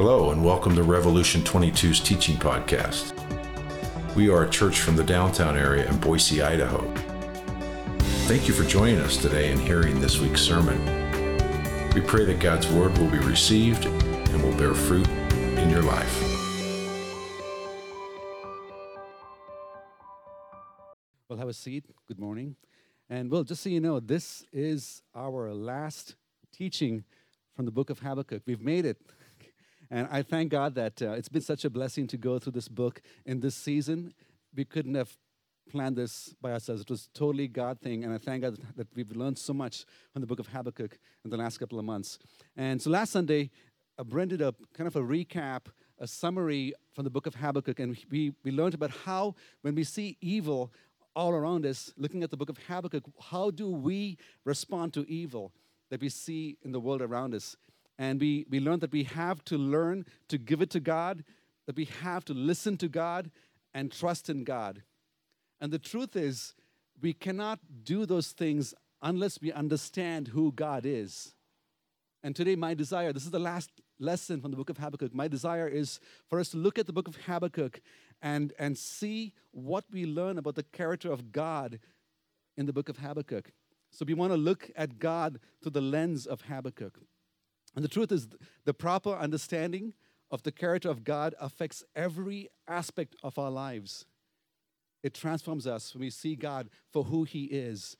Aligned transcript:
Hello, 0.00 0.30
and 0.30 0.44
welcome 0.44 0.76
to 0.76 0.84
Revolution 0.84 1.40
22's 1.40 1.98
teaching 1.98 2.36
podcast. 2.36 3.12
We 4.14 4.28
are 4.30 4.44
a 4.44 4.48
church 4.48 4.78
from 4.78 4.94
the 4.94 5.02
downtown 5.02 5.56
area 5.56 5.90
in 5.90 5.98
Boise, 5.98 6.40
Idaho. 6.40 6.86
Thank 8.28 8.46
you 8.46 8.54
for 8.54 8.62
joining 8.62 9.00
us 9.00 9.16
today 9.16 9.50
and 9.50 9.60
hearing 9.60 10.00
this 10.00 10.20
week's 10.20 10.40
sermon. 10.40 10.78
We 11.94 12.00
pray 12.00 12.24
that 12.26 12.38
God's 12.38 12.68
word 12.68 12.96
will 12.96 13.10
be 13.10 13.18
received 13.18 13.86
and 13.86 14.40
will 14.40 14.56
bear 14.56 14.72
fruit 14.72 15.08
in 15.08 15.68
your 15.68 15.82
life. 15.82 16.22
Well, 21.28 21.40
have 21.40 21.48
a 21.48 21.52
seat. 21.52 21.86
Good 22.06 22.20
morning. 22.20 22.54
And 23.10 23.32
well, 23.32 23.42
just 23.42 23.64
so 23.64 23.68
you 23.68 23.80
know, 23.80 23.98
this 23.98 24.44
is 24.52 25.02
our 25.12 25.52
last 25.52 26.14
teaching 26.52 27.02
from 27.56 27.64
the 27.64 27.72
book 27.72 27.90
of 27.90 27.98
Habakkuk. 27.98 28.42
We've 28.46 28.62
made 28.62 28.86
it. 28.86 28.98
And 29.90 30.06
I 30.10 30.22
thank 30.22 30.50
God 30.50 30.74
that 30.74 31.00
uh, 31.00 31.12
it's 31.12 31.28
been 31.28 31.42
such 31.42 31.64
a 31.64 31.70
blessing 31.70 32.06
to 32.08 32.16
go 32.16 32.38
through 32.38 32.52
this 32.52 32.68
book 32.68 33.00
in 33.24 33.40
this 33.40 33.54
season. 33.54 34.12
We 34.54 34.64
couldn't 34.64 34.94
have 34.94 35.16
planned 35.70 35.96
this 35.96 36.34
by 36.40 36.52
ourselves. 36.52 36.82
It 36.82 36.90
was 36.90 37.08
totally 37.14 37.48
God 37.48 37.80
thing, 37.80 38.04
and 38.04 38.12
I 38.12 38.18
thank 38.18 38.42
God 38.42 38.58
that 38.76 38.88
we've 38.94 39.14
learned 39.14 39.38
so 39.38 39.52
much 39.52 39.84
from 40.12 40.20
the 40.20 40.26
book 40.26 40.40
of 40.40 40.48
Habakkuk 40.48 40.98
in 41.24 41.30
the 41.30 41.36
last 41.36 41.58
couple 41.58 41.78
of 41.78 41.84
months. 41.84 42.18
And 42.56 42.80
so 42.80 42.90
last 42.90 43.12
Sunday, 43.12 43.50
I 43.98 44.24
did 44.26 44.40
a 44.40 44.54
kind 44.74 44.86
of 44.86 44.96
a 44.96 45.00
recap, 45.00 45.66
a 45.98 46.06
summary 46.06 46.72
from 46.92 47.04
the 47.04 47.10
book 47.10 47.26
of 47.26 47.34
Habakkuk, 47.34 47.80
and 47.80 47.96
we, 48.10 48.32
we 48.44 48.50
learned 48.50 48.74
about 48.74 48.90
how 48.90 49.34
when 49.62 49.74
we 49.74 49.84
see 49.84 50.16
evil 50.20 50.72
all 51.16 51.32
around 51.32 51.66
us, 51.66 51.92
looking 51.96 52.22
at 52.22 52.30
the 52.30 52.36
book 52.36 52.48
of 52.48 52.58
Habakkuk, 52.68 53.04
how 53.20 53.50
do 53.50 53.70
we 53.70 54.16
respond 54.44 54.94
to 54.94 55.10
evil 55.10 55.52
that 55.90 56.00
we 56.00 56.08
see 56.08 56.56
in 56.62 56.72
the 56.72 56.80
world 56.80 57.02
around 57.02 57.34
us? 57.34 57.56
And 57.98 58.20
we, 58.20 58.46
we 58.48 58.60
learned 58.60 58.82
that 58.82 58.92
we 58.92 59.04
have 59.04 59.44
to 59.46 59.58
learn 59.58 60.06
to 60.28 60.38
give 60.38 60.62
it 60.62 60.70
to 60.70 60.80
God, 60.80 61.24
that 61.66 61.76
we 61.76 61.86
have 62.02 62.24
to 62.26 62.34
listen 62.34 62.76
to 62.78 62.88
God 62.88 63.30
and 63.74 63.90
trust 63.90 64.30
in 64.30 64.44
God. 64.44 64.82
And 65.60 65.72
the 65.72 65.78
truth 65.78 66.14
is, 66.14 66.54
we 67.00 67.12
cannot 67.12 67.58
do 67.82 68.06
those 68.06 68.28
things 68.28 68.74
unless 69.02 69.40
we 69.40 69.52
understand 69.52 70.28
who 70.28 70.52
God 70.52 70.84
is. 70.86 71.34
And 72.22 72.34
today, 72.34 72.56
my 72.56 72.74
desire, 72.74 73.12
this 73.12 73.24
is 73.24 73.30
the 73.30 73.38
last 73.38 73.70
lesson 74.00 74.40
from 74.40 74.50
the 74.50 74.56
book 74.56 74.70
of 74.70 74.78
Habakkuk. 74.78 75.14
My 75.14 75.28
desire 75.28 75.68
is 75.68 76.00
for 76.28 76.40
us 76.40 76.48
to 76.50 76.56
look 76.56 76.78
at 76.78 76.86
the 76.86 76.92
book 76.92 77.08
of 77.08 77.16
Habakkuk 77.16 77.80
and, 78.22 78.52
and 78.58 78.76
see 78.76 79.32
what 79.52 79.84
we 79.92 80.04
learn 80.04 80.38
about 80.38 80.56
the 80.56 80.64
character 80.64 81.12
of 81.12 81.32
God 81.32 81.78
in 82.56 82.66
the 82.66 82.72
book 82.72 82.88
of 82.88 82.98
Habakkuk. 82.98 83.52
So 83.90 84.04
we 84.04 84.14
want 84.14 84.32
to 84.32 84.36
look 84.36 84.70
at 84.76 84.98
God 84.98 85.38
through 85.62 85.72
the 85.72 85.80
lens 85.80 86.26
of 86.26 86.42
Habakkuk. 86.42 86.98
And 87.78 87.84
the 87.84 87.88
truth 87.88 88.10
is, 88.10 88.26
the 88.64 88.74
proper 88.74 89.14
understanding 89.14 89.92
of 90.32 90.42
the 90.42 90.50
character 90.50 90.90
of 90.90 91.04
God 91.04 91.36
affects 91.40 91.84
every 91.94 92.48
aspect 92.66 93.14
of 93.22 93.38
our 93.38 93.52
lives. 93.52 94.04
It 95.04 95.14
transforms 95.14 95.64
us 95.64 95.94
when 95.94 96.00
we 96.00 96.10
see 96.10 96.34
God 96.34 96.70
for 96.92 97.04
who 97.04 97.22
He 97.22 97.44
is. 97.44 97.96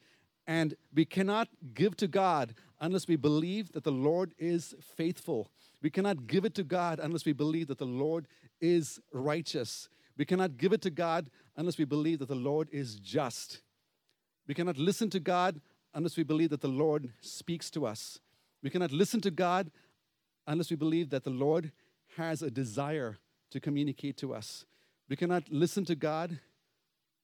And 0.48 0.74
we 0.92 1.04
cannot 1.04 1.46
give 1.74 1.96
to 1.98 2.08
God 2.08 2.54
unless 2.80 3.06
we 3.06 3.14
believe 3.14 3.70
that 3.70 3.84
the 3.84 3.92
Lord 3.92 4.34
is 4.36 4.74
faithful. 4.96 5.48
We 5.80 5.90
cannot 5.90 6.26
give 6.26 6.44
it 6.44 6.56
to 6.56 6.64
God 6.64 6.98
unless 6.98 7.24
we 7.24 7.32
believe 7.32 7.68
that 7.68 7.78
the 7.78 7.84
Lord 7.84 8.26
is 8.60 8.98
righteous. 9.12 9.88
We 10.16 10.24
cannot 10.24 10.56
give 10.56 10.72
it 10.72 10.82
to 10.82 10.90
God 10.90 11.30
unless 11.56 11.78
we 11.78 11.84
believe 11.84 12.18
that 12.18 12.26
the 12.26 12.34
Lord 12.34 12.68
is 12.72 12.96
just. 12.96 13.62
We 14.48 14.54
cannot 14.54 14.76
listen 14.76 15.08
to 15.10 15.20
God 15.20 15.60
unless 15.94 16.16
we 16.16 16.24
believe 16.24 16.50
that 16.50 16.62
the 16.62 16.66
Lord 16.66 17.12
speaks 17.20 17.70
to 17.70 17.86
us. 17.86 18.18
We 18.62 18.70
cannot 18.70 18.92
listen 18.92 19.20
to 19.22 19.30
God 19.30 19.70
unless 20.46 20.70
we 20.70 20.76
believe 20.76 21.10
that 21.10 21.24
the 21.24 21.30
Lord 21.30 21.72
has 22.16 22.42
a 22.42 22.50
desire 22.50 23.18
to 23.50 23.60
communicate 23.60 24.16
to 24.18 24.34
us. 24.34 24.64
We 25.08 25.16
cannot 25.16 25.44
listen 25.50 25.84
to 25.86 25.94
God 25.94 26.38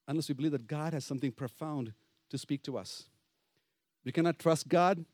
unless 0.07 0.29
we 0.29 0.35
believe 0.35 0.51
that 0.51 0.67
God 0.67 0.93
has 0.93 1.05
something 1.05 1.31
profound 1.31 1.93
to 2.29 2.37
speak 2.37 2.63
to 2.63 2.77
us. 2.77 3.05
We 4.03 4.11
cannot 4.11 4.39
trust 4.39 4.67
God 4.67 5.05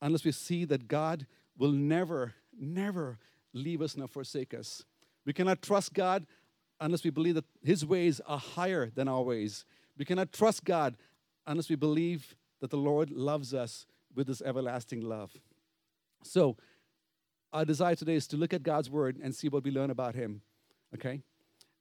unless 0.00 0.24
we 0.24 0.32
see 0.32 0.64
that 0.64 0.88
God 0.88 1.26
will 1.58 1.72
never, 1.72 2.34
never 2.58 3.18
leave 3.52 3.82
us 3.82 3.96
nor 3.96 4.08
forsake 4.08 4.54
us. 4.54 4.84
We 5.24 5.32
cannot 5.32 5.62
trust 5.62 5.92
God 5.92 6.26
unless 6.80 7.04
we 7.04 7.10
believe 7.10 7.34
that 7.34 7.44
His 7.62 7.84
ways 7.84 8.20
are 8.26 8.38
higher 8.38 8.90
than 8.94 9.08
our 9.08 9.22
ways. 9.22 9.64
We 9.98 10.04
cannot 10.04 10.32
trust 10.32 10.64
God 10.64 10.96
unless 11.46 11.68
we 11.68 11.76
believe 11.76 12.36
that 12.60 12.70
the 12.70 12.76
Lord 12.76 13.10
loves 13.10 13.54
us 13.54 13.86
with 14.16 14.26
this 14.26 14.42
everlasting 14.42 15.02
love. 15.02 15.32
So, 16.24 16.56
our 17.52 17.64
desire 17.64 17.94
today 17.94 18.16
is 18.16 18.26
to 18.28 18.36
look 18.36 18.52
at 18.52 18.62
God's 18.62 18.90
word 18.90 19.18
and 19.22 19.34
see 19.34 19.48
what 19.48 19.62
we 19.62 19.70
learn 19.70 19.90
about 19.90 20.14
Him. 20.14 20.42
Okay? 20.94 21.22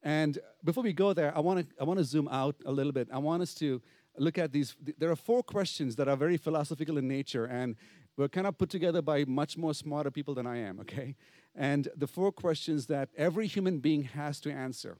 And 0.04 0.38
before 0.64 0.84
we 0.84 0.94
go 0.94 1.14
there, 1.14 1.36
I 1.36 1.40
want 1.40 1.68
to 1.68 1.76
I 1.82 1.84
want 1.84 1.98
to 1.98 2.06
zoom 2.06 2.28
out 2.28 2.56
a 2.66 2.72
little 2.72 2.92
bit. 2.92 3.08
I 3.12 3.18
want 3.18 3.42
us 3.42 3.56
to 3.56 3.82
look 4.18 4.38
at 4.38 4.52
these. 4.52 4.76
There 5.00 5.10
are 5.10 5.16
four 5.16 5.42
questions 5.42 5.96
that 5.96 6.08
are 6.08 6.16
very 6.16 6.38
philosophical 6.38 6.98
in 6.98 7.08
nature, 7.08 7.46
and 7.46 7.76
we're 8.16 8.30
kind 8.30 8.46
of 8.46 8.58
put 8.58 8.70
together 8.70 9.02
by 9.02 9.26
much 9.26 9.58
more 9.58 9.74
smarter 9.74 10.12
people 10.12 10.36
than 10.36 10.46
I 10.46 10.58
am. 10.58 10.80
Okay? 10.82 11.16
And 11.56 11.88
the 11.96 12.08
four 12.08 12.32
questions 12.32 12.86
that 12.88 13.10
every 13.18 13.48
human 13.48 13.80
being 13.80 14.04
has 14.04 14.40
to 14.42 14.52
answer. 14.52 14.98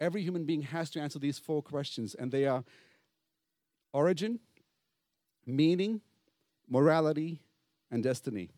Every 0.00 0.22
human 0.22 0.44
being 0.44 0.62
has 0.62 0.90
to 0.90 1.00
answer 1.00 1.18
these 1.18 1.38
four 1.38 1.62
questions, 1.62 2.14
and 2.14 2.30
they 2.30 2.46
are 2.46 2.64
origin, 3.92 4.40
meaning, 5.46 6.00
morality, 6.68 7.40
and 7.90 8.02
destiny. 8.02 8.50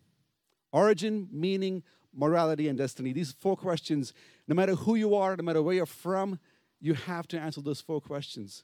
Origin, 0.71 1.27
meaning, 1.31 1.83
morality, 2.13 2.67
and 2.67 2.77
destiny. 2.77 3.13
These 3.13 3.33
four 3.33 3.55
questions, 3.55 4.13
no 4.47 4.55
matter 4.55 4.75
who 4.75 4.95
you 4.95 5.15
are, 5.15 5.35
no 5.35 5.43
matter 5.43 5.61
where 5.61 5.75
you're 5.75 5.85
from, 5.85 6.39
you 6.79 6.93
have 6.93 7.27
to 7.29 7.39
answer 7.39 7.61
those 7.61 7.81
four 7.81 8.01
questions. 8.01 8.63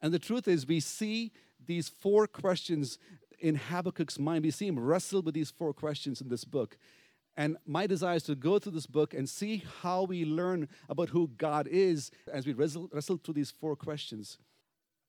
And 0.00 0.12
the 0.12 0.18
truth 0.18 0.48
is, 0.48 0.66
we 0.66 0.80
see 0.80 1.32
these 1.64 1.88
four 1.88 2.26
questions 2.26 2.98
in 3.40 3.56
Habakkuk's 3.56 4.18
mind. 4.18 4.44
We 4.44 4.50
see 4.50 4.66
him 4.66 4.78
wrestle 4.78 5.22
with 5.22 5.34
these 5.34 5.50
four 5.50 5.72
questions 5.72 6.20
in 6.20 6.28
this 6.28 6.44
book. 6.44 6.76
And 7.36 7.56
my 7.66 7.86
desire 7.86 8.16
is 8.16 8.22
to 8.24 8.34
go 8.36 8.58
through 8.58 8.72
this 8.72 8.86
book 8.86 9.12
and 9.12 9.28
see 9.28 9.64
how 9.82 10.04
we 10.04 10.24
learn 10.24 10.68
about 10.88 11.08
who 11.08 11.30
God 11.36 11.66
is 11.66 12.10
as 12.32 12.46
we 12.46 12.52
wrestle, 12.52 12.88
wrestle 12.92 13.16
through 13.16 13.34
these 13.34 13.50
four 13.50 13.74
questions. 13.74 14.38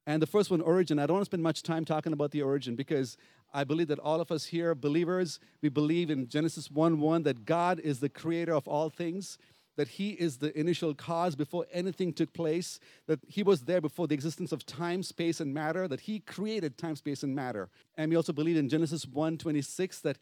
And 0.07 0.22
the 0.22 0.28
first 0.28 0.52
one, 0.52 0.62
origin. 0.62 1.00
I 1.00 1.06
don't 1.06 1.16
want 1.16 1.25
to 1.25 1.30
spend 1.30 1.44
much 1.44 1.63
time 1.63 1.86
talking 1.86 2.13
about 2.13 2.31
the 2.31 2.42
origin 2.42 2.75
because 2.75 3.18
I 3.55 3.63
believe 3.63 3.88
that 3.88 3.99
all 3.99 4.19
of 4.19 4.33
us 4.33 4.47
here, 4.47 4.75
believers, 4.75 5.39
we 5.61 5.69
believe 5.69 6.09
in 6.09 6.27
Genesis 6.27 6.69
1 6.69 6.99
1 6.99 7.23
that 7.23 7.45
God 7.45 7.79
is 7.79 8.01
the 8.01 8.09
creator 8.09 8.53
of 8.53 8.67
all 8.67 8.89
things, 8.89 9.38
that 9.77 9.88
He 9.88 10.09
is 10.09 10.38
the 10.38 10.57
initial 10.59 10.93
cause 10.93 11.38
before 11.38 11.65
anything 11.71 12.11
took 12.11 12.33
place, 12.33 12.81
that 13.07 13.19
He 13.25 13.44
was 13.44 13.61
there 13.61 13.79
before 13.79 14.07
the 14.07 14.13
existence 14.13 14.51
of 14.51 14.65
time, 14.65 15.01
space, 15.03 15.39
and 15.39 15.53
matter, 15.53 15.88
that 15.88 16.01
He 16.01 16.19
created 16.19 16.77
time, 16.77 16.97
space, 16.97 17.23
and 17.23 17.33
matter. 17.33 17.69
And 17.95 18.09
we 18.09 18.17
also 18.17 18.33
believe 18.33 18.57
in 18.57 18.67
Genesis 18.67 19.05
1 19.07 19.38
26 19.38 20.01
that 20.01 20.17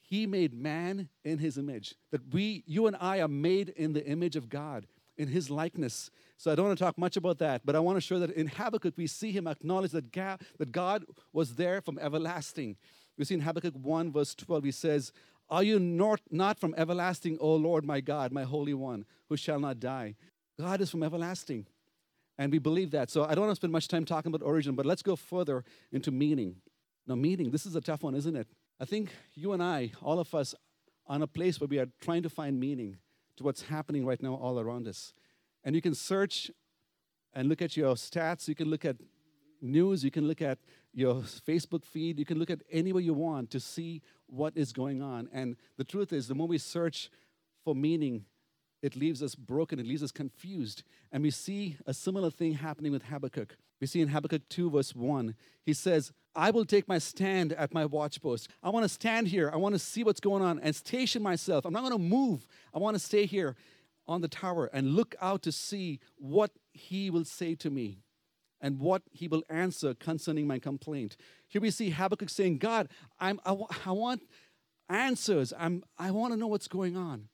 He 0.00 0.26
made 0.26 0.54
man 0.54 1.10
in 1.24 1.38
His 1.38 1.58
image, 1.58 1.94
that 2.10 2.32
we, 2.32 2.64
you 2.66 2.86
and 2.86 2.96
I, 2.98 3.20
are 3.20 3.28
made 3.28 3.68
in 3.68 3.92
the 3.92 4.06
image 4.06 4.34
of 4.34 4.48
God 4.48 4.86
in 5.16 5.28
his 5.28 5.50
likeness. 5.50 6.10
So 6.36 6.50
I 6.50 6.54
don't 6.54 6.66
want 6.66 6.78
to 6.78 6.84
talk 6.84 6.98
much 6.98 7.16
about 7.16 7.38
that, 7.38 7.62
but 7.64 7.76
I 7.76 7.80
want 7.80 7.96
to 7.96 8.00
show 8.00 8.18
that 8.18 8.30
in 8.30 8.46
Habakkuk 8.46 8.94
we 8.96 9.06
see 9.06 9.32
him 9.32 9.46
acknowledge 9.46 9.92
that 9.92 10.12
God, 10.12 10.40
that 10.58 10.72
God 10.72 11.04
was 11.32 11.54
there 11.54 11.80
from 11.80 11.98
everlasting. 11.98 12.76
We 13.18 13.24
see 13.24 13.34
in 13.34 13.40
Habakkuk 13.40 13.74
1, 13.74 14.12
verse 14.12 14.34
12, 14.34 14.64
he 14.64 14.70
says, 14.70 15.12
Are 15.50 15.62
you 15.62 15.78
not, 15.78 16.20
not 16.30 16.58
from 16.58 16.74
everlasting, 16.76 17.38
O 17.40 17.54
Lord 17.54 17.84
my 17.84 18.00
God, 18.00 18.32
my 18.32 18.44
Holy 18.44 18.74
One, 18.74 19.04
who 19.28 19.36
shall 19.36 19.60
not 19.60 19.80
die? 19.80 20.16
God 20.58 20.80
is 20.80 20.90
from 20.90 21.02
everlasting. 21.02 21.66
And 22.38 22.50
we 22.50 22.58
believe 22.58 22.90
that. 22.92 23.10
So 23.10 23.24
I 23.24 23.34
don't 23.34 23.44
want 23.44 23.52
to 23.52 23.56
spend 23.56 23.72
much 23.72 23.88
time 23.88 24.04
talking 24.04 24.34
about 24.34 24.44
origin, 24.44 24.74
but 24.74 24.86
let's 24.86 25.02
go 25.02 25.16
further 25.16 25.64
into 25.92 26.10
meaning. 26.10 26.56
Now, 27.06 27.14
meaning, 27.14 27.50
this 27.50 27.66
is 27.66 27.76
a 27.76 27.80
tough 27.80 28.02
one, 28.02 28.14
isn't 28.14 28.34
it? 28.34 28.48
I 28.80 28.84
think 28.84 29.10
you 29.34 29.52
and 29.52 29.62
I, 29.62 29.92
all 30.02 30.18
of 30.18 30.34
us, 30.34 30.54
are 31.06 31.16
in 31.16 31.22
a 31.22 31.26
place 31.26 31.60
where 31.60 31.68
we 31.68 31.78
are 31.78 31.88
trying 32.00 32.22
to 32.22 32.30
find 32.30 32.58
meaning 32.58 32.96
what's 33.44 33.62
happening 33.62 34.04
right 34.04 34.22
now 34.22 34.34
all 34.34 34.58
around 34.58 34.88
us. 34.88 35.12
And 35.64 35.74
you 35.74 35.82
can 35.82 35.94
search 35.94 36.50
and 37.34 37.48
look 37.48 37.62
at 37.62 37.76
your 37.76 37.94
stats, 37.94 38.48
you 38.48 38.54
can 38.54 38.68
look 38.68 38.84
at 38.84 38.96
news, 39.60 40.04
you 40.04 40.10
can 40.10 40.26
look 40.26 40.42
at 40.42 40.58
your 40.92 41.16
Facebook 41.16 41.84
feed, 41.84 42.18
you 42.18 42.24
can 42.24 42.38
look 42.38 42.50
at 42.50 42.62
anywhere 42.70 43.02
you 43.02 43.14
want 43.14 43.50
to 43.50 43.60
see 43.60 44.02
what 44.26 44.56
is 44.56 44.72
going 44.72 45.02
on. 45.02 45.28
And 45.32 45.56
the 45.78 45.84
truth 45.84 46.12
is, 46.12 46.28
the 46.28 46.34
more 46.34 46.48
we 46.48 46.58
search 46.58 47.10
for 47.64 47.74
meaning, 47.74 48.24
it 48.82 48.96
leaves 48.96 49.22
us 49.22 49.34
broken, 49.34 49.78
it 49.78 49.86
leaves 49.86 50.02
us 50.02 50.10
confused. 50.10 50.82
And 51.12 51.22
we 51.22 51.30
see 51.30 51.76
a 51.86 51.94
similar 51.94 52.30
thing 52.30 52.54
happening 52.54 52.92
with 52.92 53.04
Habakkuk. 53.04 53.56
We 53.80 53.86
see 53.86 54.00
in 54.00 54.08
Habakkuk 54.08 54.48
2, 54.48 54.70
verse 54.70 54.94
1, 54.94 55.34
he 55.64 55.72
says, 55.72 56.12
I 56.34 56.50
will 56.50 56.64
take 56.64 56.88
my 56.88 56.98
stand 56.98 57.52
at 57.52 57.74
my 57.74 57.84
watchpost. 57.84 58.48
I 58.62 58.70
want 58.70 58.84
to 58.84 58.88
stand 58.88 59.28
here. 59.28 59.50
I 59.52 59.56
want 59.56 59.74
to 59.74 59.78
see 59.78 60.02
what's 60.02 60.20
going 60.20 60.42
on 60.42 60.58
and 60.60 60.74
station 60.74 61.22
myself. 61.22 61.64
I'm 61.64 61.72
not 61.72 61.82
going 61.82 61.92
to 61.92 61.98
move. 61.98 62.46
I 62.74 62.78
want 62.78 62.94
to 62.94 63.00
stay 63.00 63.26
here 63.26 63.56
on 64.06 64.20
the 64.20 64.28
tower 64.28 64.70
and 64.72 64.94
look 64.94 65.14
out 65.20 65.42
to 65.42 65.52
see 65.52 66.00
what 66.16 66.50
he 66.72 67.10
will 67.10 67.24
say 67.24 67.54
to 67.56 67.70
me 67.70 67.98
and 68.60 68.78
what 68.78 69.02
he 69.10 69.28
will 69.28 69.42
answer 69.50 69.94
concerning 69.94 70.46
my 70.46 70.58
complaint. 70.58 71.16
Here 71.48 71.60
we 71.60 71.70
see 71.70 71.90
Habakkuk 71.90 72.30
saying, 72.30 72.58
God, 72.58 72.88
I'm, 73.20 73.40
I, 73.44 73.90
want 73.90 74.22
answers. 74.88 75.52
I'm, 75.58 75.82
I 75.98 76.12
want 76.12 76.32
to 76.32 76.38
know 76.38 76.46
what's 76.46 76.68
going 76.68 76.96
on. 76.96 77.28